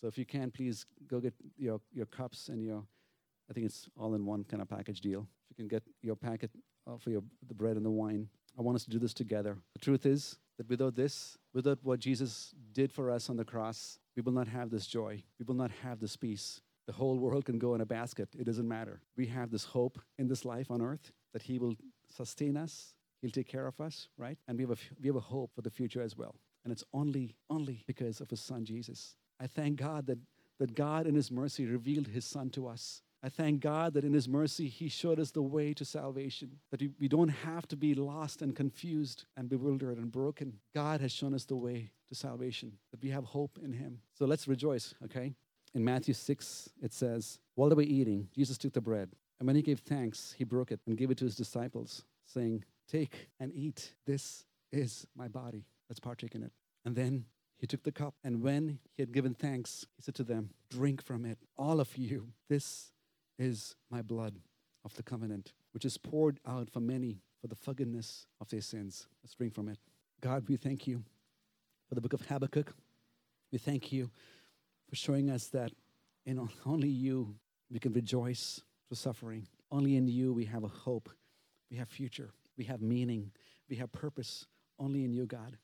So 0.00 0.06
if 0.06 0.16
you 0.16 0.24
can, 0.24 0.50
please 0.50 0.86
go 1.08 1.20
get 1.20 1.34
your, 1.58 1.80
your 1.92 2.06
cups 2.06 2.48
and 2.48 2.64
your, 2.64 2.82
I 3.50 3.52
think 3.52 3.66
it's 3.66 3.88
all 3.98 4.14
in 4.14 4.24
one 4.24 4.44
kind 4.44 4.62
of 4.62 4.68
package 4.68 5.00
deal. 5.00 5.26
If 5.50 5.58
you 5.58 5.64
can 5.64 5.68
get 5.68 5.82
your 6.02 6.16
packet 6.16 6.50
uh, 6.86 6.96
for 6.96 7.10
your, 7.10 7.22
the 7.48 7.54
bread 7.54 7.76
and 7.76 7.84
the 7.84 7.90
wine, 7.90 8.28
I 8.58 8.62
want 8.62 8.76
us 8.76 8.84
to 8.84 8.90
do 8.90 8.98
this 8.98 9.12
together. 9.12 9.58
The 9.74 9.80
truth 9.80 10.06
is 10.06 10.38
that 10.60 10.68
without 10.68 10.94
this, 10.94 11.38
without 11.54 11.78
what 11.82 12.00
Jesus 12.00 12.54
did 12.74 12.92
for 12.92 13.10
us 13.10 13.30
on 13.30 13.38
the 13.38 13.46
cross, 13.46 13.98
we 14.14 14.20
will 14.20 14.34
not 14.34 14.46
have 14.46 14.68
this 14.68 14.86
joy. 14.86 15.22
We 15.38 15.46
will 15.46 15.54
not 15.54 15.70
have 15.82 16.00
this 16.00 16.16
peace. 16.18 16.60
The 16.86 16.92
whole 16.92 17.16
world 17.16 17.46
can 17.46 17.58
go 17.58 17.74
in 17.74 17.80
a 17.80 17.86
basket. 17.86 18.28
It 18.38 18.44
doesn't 18.44 18.68
matter. 18.68 19.00
We 19.16 19.24
have 19.28 19.50
this 19.50 19.64
hope 19.64 19.98
in 20.18 20.28
this 20.28 20.44
life 20.44 20.70
on 20.70 20.82
earth 20.82 21.12
that 21.32 21.40
He 21.40 21.58
will 21.58 21.76
sustain 22.14 22.58
us, 22.58 22.92
He'll 23.22 23.30
take 23.30 23.48
care 23.48 23.66
of 23.66 23.80
us, 23.80 24.08
right? 24.18 24.36
And 24.48 24.58
we 24.58 24.64
have 24.64 24.72
a, 24.72 24.76
we 25.00 25.06
have 25.08 25.16
a 25.16 25.20
hope 25.20 25.50
for 25.54 25.62
the 25.62 25.70
future 25.70 26.02
as 26.02 26.14
well. 26.14 26.34
And 26.62 26.72
it's 26.72 26.84
only, 26.92 27.36
only 27.48 27.82
because 27.86 28.20
of 28.20 28.28
his 28.28 28.40
son 28.40 28.66
Jesus. 28.66 29.14
I 29.40 29.46
thank 29.46 29.76
God 29.76 30.08
that, 30.08 30.18
that 30.58 30.74
God 30.74 31.06
in 31.06 31.14
his 31.14 31.30
mercy 31.30 31.64
revealed 31.64 32.08
his 32.08 32.26
son 32.26 32.50
to 32.50 32.66
us. 32.66 33.00
I 33.22 33.28
thank 33.28 33.60
God 33.60 33.94
that 33.94 34.04
in 34.04 34.12
His 34.12 34.28
mercy, 34.28 34.68
He 34.68 34.88
showed 34.88 35.20
us 35.20 35.30
the 35.30 35.42
way 35.42 35.74
to 35.74 35.84
salvation, 35.84 36.58
that 36.70 36.82
we 36.98 37.08
don't 37.08 37.28
have 37.28 37.68
to 37.68 37.76
be 37.76 37.94
lost 37.94 38.40
and 38.40 38.56
confused 38.56 39.24
and 39.36 39.48
bewildered 39.48 39.98
and 39.98 40.10
broken. 40.10 40.54
God 40.74 41.00
has 41.00 41.12
shown 41.12 41.34
us 41.34 41.44
the 41.44 41.56
way 41.56 41.90
to 42.08 42.14
salvation, 42.14 42.72
that 42.90 43.02
we 43.02 43.10
have 43.10 43.24
hope 43.24 43.58
in 43.62 43.72
Him. 43.72 44.00
So 44.14 44.24
let's 44.24 44.48
rejoice, 44.48 44.94
okay? 45.04 45.34
In 45.74 45.84
Matthew 45.84 46.14
6, 46.14 46.70
it 46.82 46.92
says, 46.92 47.38
While 47.54 47.68
they 47.68 47.74
were 47.74 47.82
eating, 47.82 48.28
Jesus 48.34 48.56
took 48.56 48.72
the 48.72 48.80
bread, 48.80 49.10
and 49.38 49.46
when 49.46 49.56
He 49.56 49.62
gave 49.62 49.80
thanks, 49.80 50.34
He 50.36 50.44
broke 50.44 50.72
it 50.72 50.80
and 50.86 50.96
gave 50.96 51.10
it 51.10 51.18
to 51.18 51.24
His 51.24 51.36
disciples, 51.36 52.04
saying, 52.24 52.64
Take 52.88 53.28
and 53.38 53.52
eat. 53.54 53.92
This 54.06 54.44
is 54.72 55.06
my 55.14 55.28
body. 55.28 55.64
Let's 55.88 56.00
partake 56.00 56.34
in 56.34 56.42
it. 56.42 56.52
And 56.84 56.96
then 56.96 57.26
he 57.60 57.66
took 57.66 57.82
the 57.82 57.92
cup, 57.92 58.14
and 58.24 58.40
when 58.40 58.78
he 58.96 59.02
had 59.02 59.12
given 59.12 59.34
thanks, 59.34 59.86
he 59.96 60.02
said 60.02 60.14
to 60.14 60.24
them, 60.24 60.50
Drink 60.70 61.02
from 61.02 61.26
it, 61.26 61.38
all 61.58 61.78
of 61.78 61.94
you. 61.98 62.28
This 62.48 62.90
is 63.40 63.74
my 63.90 64.02
blood 64.02 64.36
of 64.84 64.94
the 64.94 65.02
covenant, 65.02 65.52
which 65.72 65.84
is 65.84 65.96
poured 65.96 66.38
out 66.46 66.70
for 66.70 66.80
many 66.80 67.18
for 67.40 67.46
the 67.46 67.54
forgiveness 67.54 68.26
of 68.40 68.48
their 68.50 68.60
sins. 68.60 69.06
Let's 69.22 69.34
drink 69.34 69.54
from 69.54 69.68
it. 69.68 69.78
God, 70.20 70.48
we 70.48 70.56
thank 70.56 70.86
you 70.86 71.02
for 71.88 71.94
the 71.94 72.00
book 72.00 72.12
of 72.12 72.20
Habakkuk. 72.26 72.74
We 73.50 73.58
thank 73.58 73.92
you 73.92 74.10
for 74.88 74.96
showing 74.96 75.30
us 75.30 75.46
that 75.48 75.72
in 76.26 76.48
only 76.66 76.88
you 76.88 77.34
we 77.70 77.78
can 77.78 77.92
rejoice 77.92 78.60
through 78.88 78.96
suffering. 78.96 79.46
Only 79.72 79.96
in 79.96 80.06
you 80.06 80.32
we 80.32 80.44
have 80.44 80.64
a 80.64 80.68
hope, 80.68 81.08
we 81.70 81.78
have 81.78 81.88
future, 81.88 82.30
we 82.58 82.64
have 82.64 82.82
meaning, 82.82 83.30
we 83.68 83.76
have 83.76 83.90
purpose. 83.90 84.46
Only 84.78 85.04
in 85.04 85.12
you, 85.12 85.26
God. 85.26 85.56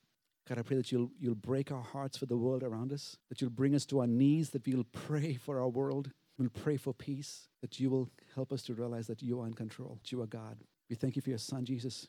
God, 0.48 0.58
I 0.58 0.62
pray 0.62 0.76
that 0.76 0.92
you'll, 0.92 1.10
you'll 1.18 1.34
break 1.34 1.72
our 1.72 1.82
hearts 1.82 2.16
for 2.16 2.26
the 2.26 2.36
world 2.36 2.62
around 2.62 2.92
us, 2.92 3.16
that 3.28 3.40
you'll 3.40 3.50
bring 3.50 3.74
us 3.74 3.84
to 3.86 4.00
our 4.00 4.06
knees, 4.06 4.50
that 4.50 4.66
we'll 4.66 4.84
pray 4.84 5.34
for 5.34 5.60
our 5.60 5.68
world, 5.68 6.12
We'll 6.38 6.50
pray 6.50 6.76
for 6.76 6.92
peace, 6.92 7.48
that 7.62 7.80
you 7.80 7.88
will 7.88 8.10
help 8.34 8.52
us 8.52 8.62
to 8.64 8.74
realize 8.74 9.06
that 9.06 9.22
you 9.22 9.40
are 9.40 9.46
in 9.46 9.54
control, 9.54 9.98
that 10.02 10.12
you 10.12 10.20
are 10.20 10.26
God. 10.26 10.58
We 10.90 10.96
thank 10.96 11.16
you 11.16 11.22
for 11.22 11.30
your 11.30 11.38
Son, 11.38 11.64
Jesus, 11.64 12.08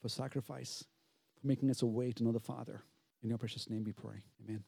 for 0.00 0.08
sacrifice, 0.08 0.84
for 1.40 1.46
making 1.46 1.70
us 1.70 1.82
a 1.82 1.86
way 1.86 2.12
to 2.12 2.22
know 2.22 2.32
the 2.32 2.40
Father. 2.40 2.82
In 3.22 3.30
your 3.30 3.38
precious 3.38 3.70
name 3.70 3.84
we 3.84 3.92
pray. 3.92 4.16
Amen. 4.44 4.62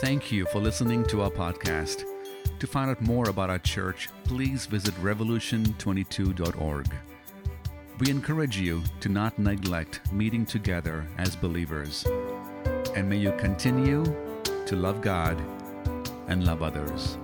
Thank 0.00 0.32
you 0.32 0.46
for 0.46 0.60
listening 0.60 1.04
to 1.06 1.22
our 1.22 1.30
podcast. 1.30 2.04
To 2.58 2.66
find 2.66 2.90
out 2.90 3.00
more 3.02 3.28
about 3.28 3.50
our 3.50 3.58
church, 3.58 4.08
please 4.24 4.66
visit 4.66 4.94
revolution22.org. 4.94 7.17
We 8.00 8.10
encourage 8.10 8.56
you 8.56 8.84
to 9.00 9.08
not 9.08 9.36
neglect 9.40 10.12
meeting 10.12 10.46
together 10.46 11.04
as 11.18 11.34
believers. 11.34 12.06
And 12.94 13.08
may 13.08 13.16
you 13.16 13.32
continue 13.32 14.04
to 14.66 14.76
love 14.76 15.00
God 15.00 15.36
and 16.28 16.44
love 16.44 16.62
others. 16.62 17.18